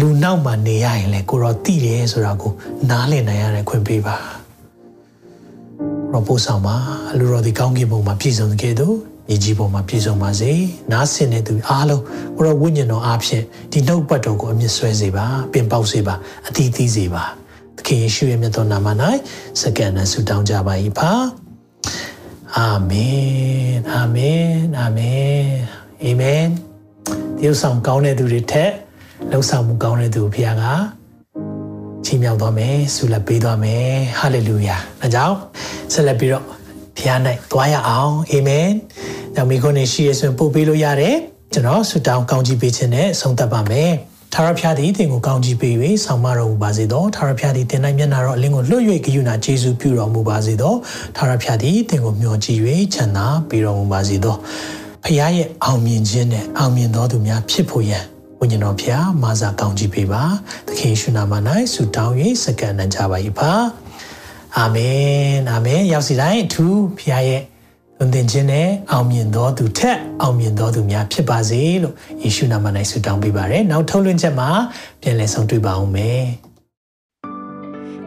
[0.00, 2.52] လူနောက်မှနေရရင်လေကိုရောသိတယ်ဆိုတာကို
[2.90, 4.16] နားလည်နိုင်ရတဲ့ခွင့်ပေးပါ
[6.12, 6.76] ရောပို့ဆောင်ပါ
[7.18, 8.96] လူတော်ဒီကောင်းကင်ဘုံမှာပြည့်စုံတဲ့ကဲ့သို့
[9.28, 10.52] မြေကြီးပေါ်မှာပြည့်စုံပါစေ
[10.92, 12.02] နားဆင်တဲ့သူအားလုံး
[12.36, 16.14] ကိုရောဝိညာဉ်တော်အားဖြင့်ဒီနှုတ်ပတ်တော်ကိုအမြင့်ဆွဲစေပါပင်ပေါက်စေပါ
[16.46, 17.24] အသီးသီးစေပါ
[17.76, 18.88] သခင်ယေရှုရဲ့မြတ်တော်နာမ၌
[19.60, 21.12] စက္ကန့်နဲ့ဆုတောင်းကြပါ၏ပါ
[22.58, 25.42] အာမင်အာမင်အာမင်
[26.02, 26.46] အာမင်
[27.38, 28.72] ဒီဥဆောင်ကောင်းတဲ့သူတွေထက်
[29.30, 30.64] လှုပ်ဆောင်မှုကောင်းတဲ့သူဘုရားက
[32.04, 35.36] ချီးမြှောက်သွားမယ်ဆုလက်ပေးသွားမယ်ဟာလေလုယာအဲကြောင့်
[35.92, 36.44] ဆက်လက်ပြီးတော့
[36.96, 37.18] ဘုရား၌
[37.52, 38.68] သွားရအောင်အာမင်
[39.34, 41.16] ကြောင့်မိခွန်းနေရှိရဆိုရင်ပို့ပေးလို့ရတယ်
[41.52, 43.92] ကျွန်တော်ဆုတောင်းကောင်းချီးပေးခြင်းနဲ့ဆုံးသက်ပါမယ်
[44.34, 45.74] ထာဝရဘုရားသည်သင်ကိုကောင်းချီးပေး၍
[46.04, 50.74] ဆောင်မတော်မူပါစေသောထာဝရဘုရားသည်သင်၌မျက်နာတော်အလင်းကိုလွှတ်၍ဂရုဏာကျေးဇူးပြုတော်မူပါစေသော
[51.16, 52.60] ထာဝရဘုရားသည်သင်ကိုမျှော်ကြည့်၍
[52.94, 54.34] ချမ်းသာပေးတော်မူပါစေသော
[55.04, 58.04] ဖခင်ရဲ့အောင်မြင်ခြင်းနဲ့အောင်မြင်တော်သူများဖြစ်ဖို့ရန်
[58.40, 60.22] ဝိညာဉ်တော်ဖခင်မာစာကောင်းချီးပေးပါ
[60.66, 61.32] သခင်ရှုနာမ၌
[61.72, 63.52] ဆုတောင်း၍စကန်နှံကြပါ၏ပါ
[64.56, 67.42] အာမင်အာမင်ရောက်စီတိုင်းအထူးဖခင်ရဲ့
[68.02, 74.50] သွန်သင်ခြင်းနဲ့အောင်မြင်တော်သူထက်အောင်မြင်တော်သူများဖြစ်ပါစေလို့ယေရှုနာမ၌ဆုတောင်းပေးပါရယ်နောက်ထုတ်လွှင့်ချက်မှာ
[75.00, 76.24] ပြန်လည်ဆုံတွေ့ပါအောင်မယ်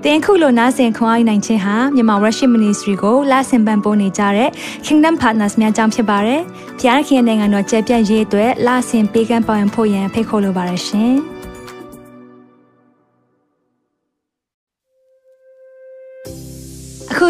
[0.03, 4.49] တင်ခုလိုနာဆင်ခွန်အားနိုင်ခြင်းဟာမြန်မာ Worship Ministry ကိုလာဆင်ပန်ပိုးနေကြတဲ့
[4.85, 6.41] Kingdom Partners များအကြောင်းဖြစ်ပါတယ်။
[6.79, 11.15] ဖျားခင်နိုင်ငံတော်ကျယ်ပြန့်ရေးအတွက်လာဆင်ပေးကမ်းပောင်းဖို့ရန်ဖိတ်ခေါ်လိုပါတယ်ရှင်။